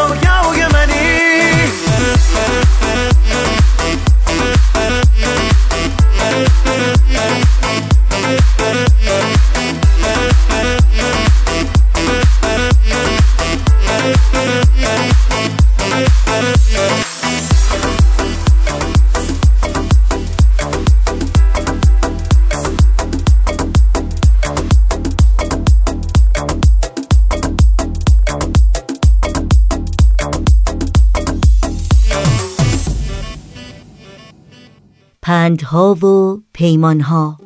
پندها 35.62 35.94
و 35.94 36.38
پیمانها. 36.52 37.38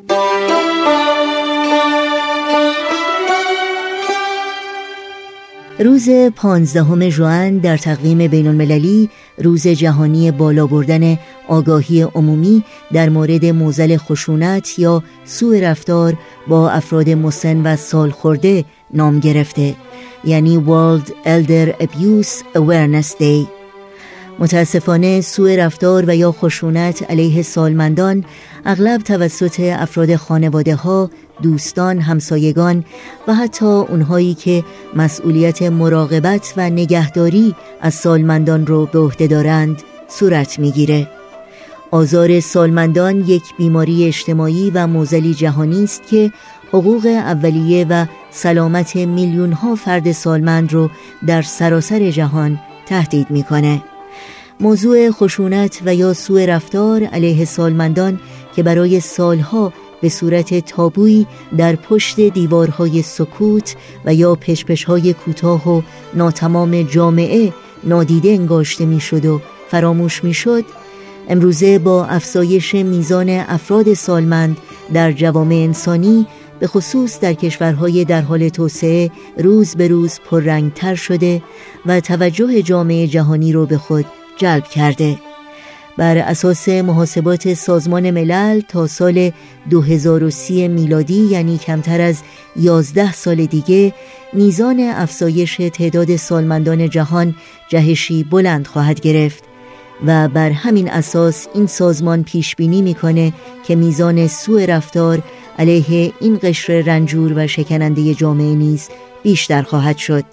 روز 5.78 6.08
پانزدهم 6.36 7.08
ژوئن 7.08 7.58
در 7.58 7.76
تقویم 7.76 8.26
بین 8.26 8.46
المللی 8.46 9.10
روز 9.38 9.68
جهانی 9.68 10.30
بالا 10.30 10.66
بردن 10.66 11.18
آگاهی 11.48 12.02
عمومی 12.02 12.64
در 12.92 13.08
مورد 13.08 13.44
موزل 13.44 13.96
خشونت 13.96 14.78
یا 14.78 15.02
سوء 15.24 15.60
رفتار 15.60 16.14
با 16.48 16.70
افراد 16.70 17.10
مسن 17.10 17.62
و 17.62 17.76
سال 17.76 18.10
خورده 18.10 18.64
نام 18.94 19.20
گرفته 19.20 19.74
یعنی 20.24 20.64
World 20.66 21.08
Elder 21.08 21.82
Abuse 21.82 22.58
Awareness 22.58 23.10
Day. 23.20 23.55
متاسفانه 24.38 25.20
سوء 25.20 25.56
رفتار 25.56 26.04
و 26.06 26.16
یا 26.16 26.32
خشونت 26.32 27.10
علیه 27.10 27.42
سالمندان 27.42 28.24
اغلب 28.64 29.02
توسط 29.02 29.60
افراد 29.60 30.16
خانواده 30.16 30.74
ها، 30.74 31.10
دوستان، 31.42 32.00
همسایگان 32.00 32.84
و 33.28 33.34
حتی 33.34 33.66
اونهایی 33.66 34.34
که 34.34 34.64
مسئولیت 34.96 35.62
مراقبت 35.62 36.54
و 36.56 36.70
نگهداری 36.70 37.54
از 37.80 37.94
سالمندان 37.94 38.66
رو 38.66 38.86
به 38.86 38.98
عهده 38.98 39.26
دارند 39.26 39.82
صورت 40.08 40.58
می‌گیره. 40.58 41.08
آزار 41.90 42.40
سالمندان 42.40 43.20
یک 43.20 43.42
بیماری 43.58 44.06
اجتماعی 44.06 44.70
و 44.70 44.86
موزلی 44.86 45.34
جهانی 45.34 45.84
است 45.84 46.02
که 46.10 46.32
حقوق 46.68 47.06
اولیه 47.06 47.86
و 47.90 48.06
سلامت 48.30 48.96
میلیون 48.96 49.52
ها 49.52 49.74
فرد 49.74 50.12
سالمند 50.12 50.72
رو 50.72 50.90
در 51.26 51.42
سراسر 51.42 52.10
جهان 52.10 52.60
تهدید 52.86 53.30
می‌کنه. 53.30 53.82
موضوع 54.60 55.10
خشونت 55.10 55.82
و 55.84 55.94
یا 55.94 56.12
سوء 56.12 56.44
رفتار 56.44 57.04
علیه 57.04 57.44
سالمندان 57.44 58.20
که 58.56 58.62
برای 58.62 59.00
سالها 59.00 59.72
به 60.00 60.08
صورت 60.08 60.66
تابویی 60.66 61.26
در 61.56 61.76
پشت 61.76 62.20
دیوارهای 62.20 63.02
سکوت 63.02 63.76
و 64.04 64.14
یا 64.14 64.34
پشپشهای 64.34 65.12
کوتاه 65.12 65.68
و 65.68 65.82
ناتمام 66.14 66.82
جامعه 66.82 67.52
نادیده 67.84 68.28
انگاشته 68.28 68.86
می‌شد 68.86 69.26
و 69.26 69.40
فراموش 69.70 70.24
می‌شد 70.24 70.64
امروزه 71.28 71.78
با 71.78 72.04
افزایش 72.06 72.74
میزان 72.74 73.28
افراد 73.28 73.94
سالمند 73.94 74.56
در 74.92 75.12
جوامع 75.12 75.54
انسانی 75.54 76.26
به 76.58 76.66
خصوص 76.66 77.20
در 77.20 77.32
کشورهای 77.32 78.04
در 78.04 78.20
حال 78.20 78.48
توسعه 78.48 79.10
روز 79.38 79.76
به 79.76 79.88
روز 79.88 80.20
پررنگتر 80.30 80.94
شده 80.94 81.42
و 81.86 82.00
توجه 82.00 82.62
جامعه 82.62 83.06
جهانی 83.06 83.52
رو 83.52 83.66
به 83.66 83.78
خود 83.78 84.06
جلب 84.36 84.64
کرده. 84.64 85.18
بر 85.96 86.18
اساس 86.18 86.68
محاسبات 86.68 87.54
سازمان 87.54 88.10
ملل 88.10 88.60
تا 88.60 88.86
سال 88.86 89.30
2030 89.70 90.68
میلادی 90.68 91.28
یعنی 91.30 91.58
کمتر 91.58 92.00
از 92.00 92.22
11 92.56 93.12
سال 93.12 93.46
دیگه 93.46 93.94
میزان 94.32 94.80
افزایش 94.80 95.56
تعداد 95.56 96.16
سالمندان 96.16 96.90
جهان 96.90 97.34
جهشی 97.68 98.24
بلند 98.24 98.66
خواهد 98.66 99.00
گرفت 99.00 99.44
و 100.06 100.28
بر 100.28 100.50
همین 100.50 100.90
اساس 100.90 101.46
این 101.54 101.66
سازمان 101.66 102.22
پیش 102.22 102.56
بینی 102.56 102.82
می‌کنه 102.82 103.32
که 103.66 103.76
میزان 103.76 104.26
سوء 104.26 104.64
رفتار 104.64 105.22
علیه 105.58 106.12
این 106.20 106.38
قشر 106.42 106.80
رنجور 106.80 107.32
و 107.36 107.46
شکننده 107.46 108.14
جامعه 108.14 108.54
نیز 108.54 108.88
بیشتر 109.22 109.62
خواهد 109.62 109.96
شد. 109.96 110.24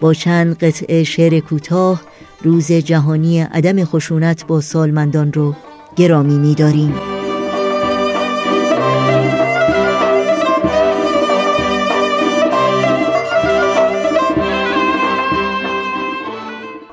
با 0.00 0.14
چند 0.14 0.58
قطع 0.58 1.02
شعر 1.02 1.40
کوتاه 1.40 2.02
روز 2.42 2.72
جهانی 2.72 3.40
عدم 3.40 3.84
خشونت 3.84 4.46
با 4.46 4.60
سالمندان 4.60 5.32
رو 5.32 5.54
گرامی 5.96 6.38
می‌داریم. 6.38 6.94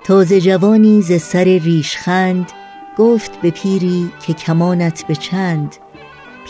تازه 0.04 0.42
جوانی 0.42 1.02
ز 1.02 1.22
سر 1.22 1.44
ریشخند 1.44 2.52
گفت 2.98 3.42
به 3.42 3.50
پیری 3.50 4.12
که 4.26 4.34
کمانت 4.34 5.08
به 5.08 5.16
چند 5.16 5.76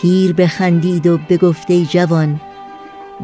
پیر 0.02 0.34
بخندید 0.34 1.08
و 1.08 1.20
بگفت 1.30 1.72
ای 1.72 1.86
جوان 1.86 2.42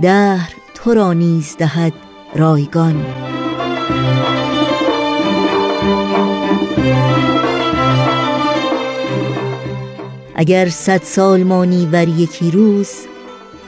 دهر 0.01 0.53
تو 0.73 0.93
را 0.93 1.13
نیز 1.13 1.55
دهد 1.57 1.93
رایگان 2.35 3.05
اگر 10.39 10.69
صد 10.69 11.03
سال 11.03 11.43
مانی 11.43 11.85
ور 11.91 12.07
یکی 12.07 12.51
روز 12.51 12.91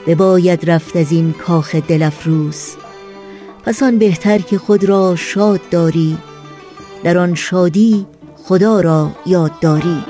بباید 0.08 0.70
رفت 0.70 0.96
از 0.96 1.12
این 1.12 1.34
کاخ 1.34 1.76
دلفروز 1.76 2.76
پس 3.64 3.84
آن 3.84 3.98
بهتر 3.98 4.38
که 4.38 4.58
خود 4.58 4.84
را 4.84 5.16
شاد 5.16 5.62
داری 5.72 6.18
در 7.04 7.18
آن 7.18 7.36
شادی 7.36 8.06
خدا 8.44 8.82
را 8.82 9.12
یاد 9.26 9.60
داری. 9.60 10.04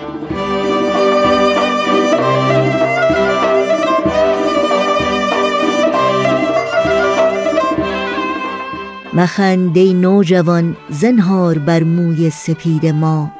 مخنده 9.13 9.93
نوجوان 9.93 10.77
زنهار 10.89 11.57
بر 11.57 11.83
موی 11.83 12.29
سپید 12.29 12.85
ما 12.85 13.31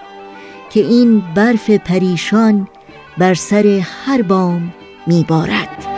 که 0.70 0.80
این 0.80 1.24
برف 1.36 1.70
پریشان 1.70 2.68
بر 3.22 3.34
سر 3.34 3.82
هر 4.06 4.22
بام 4.22 4.74
میبارد. 5.08 5.91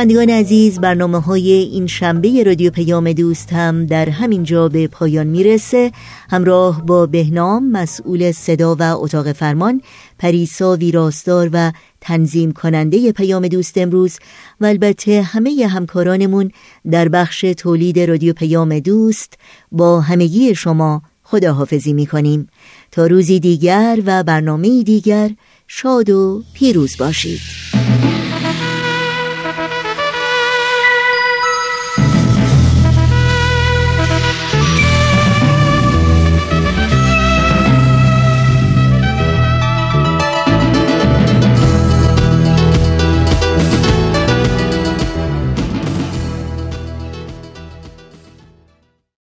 شنوندگان 0.00 0.30
عزیز 0.30 0.80
برنامه 0.80 1.18
های 1.18 1.52
این 1.52 1.86
شنبه 1.86 2.42
رادیو 2.42 2.70
پیام 2.70 3.12
دوست 3.12 3.52
هم 3.52 3.86
در 3.86 4.08
همین 4.08 4.42
جا 4.42 4.68
به 4.68 4.86
پایان 4.86 5.26
می‌رسه. 5.26 5.92
همراه 6.30 6.86
با 6.86 7.06
بهنام 7.06 7.70
مسئول 7.70 8.32
صدا 8.32 8.76
و 8.78 8.82
اتاق 8.82 9.32
فرمان 9.32 9.82
پریسا 10.18 10.76
ویراستار 10.76 11.50
و 11.52 11.72
تنظیم 12.00 12.52
کننده 12.52 13.12
پیام 13.12 13.48
دوست 13.48 13.78
امروز 13.78 14.18
و 14.60 14.66
البته 14.66 15.22
همه 15.22 15.66
همکارانمون 15.66 16.50
در 16.90 17.08
بخش 17.08 17.40
تولید 17.40 17.98
رادیو 18.00 18.32
پیام 18.32 18.78
دوست 18.78 19.34
با 19.72 20.00
همگی 20.00 20.54
شما 20.54 21.02
خداحافظی 21.22 21.92
می‌کنیم. 21.92 22.48
تا 22.92 23.06
روزی 23.06 23.40
دیگر 23.40 23.98
و 24.06 24.22
برنامه 24.22 24.82
دیگر 24.82 25.30
شاد 25.68 26.10
و 26.10 26.42
پیروز 26.54 26.96
باشید. 26.98 27.79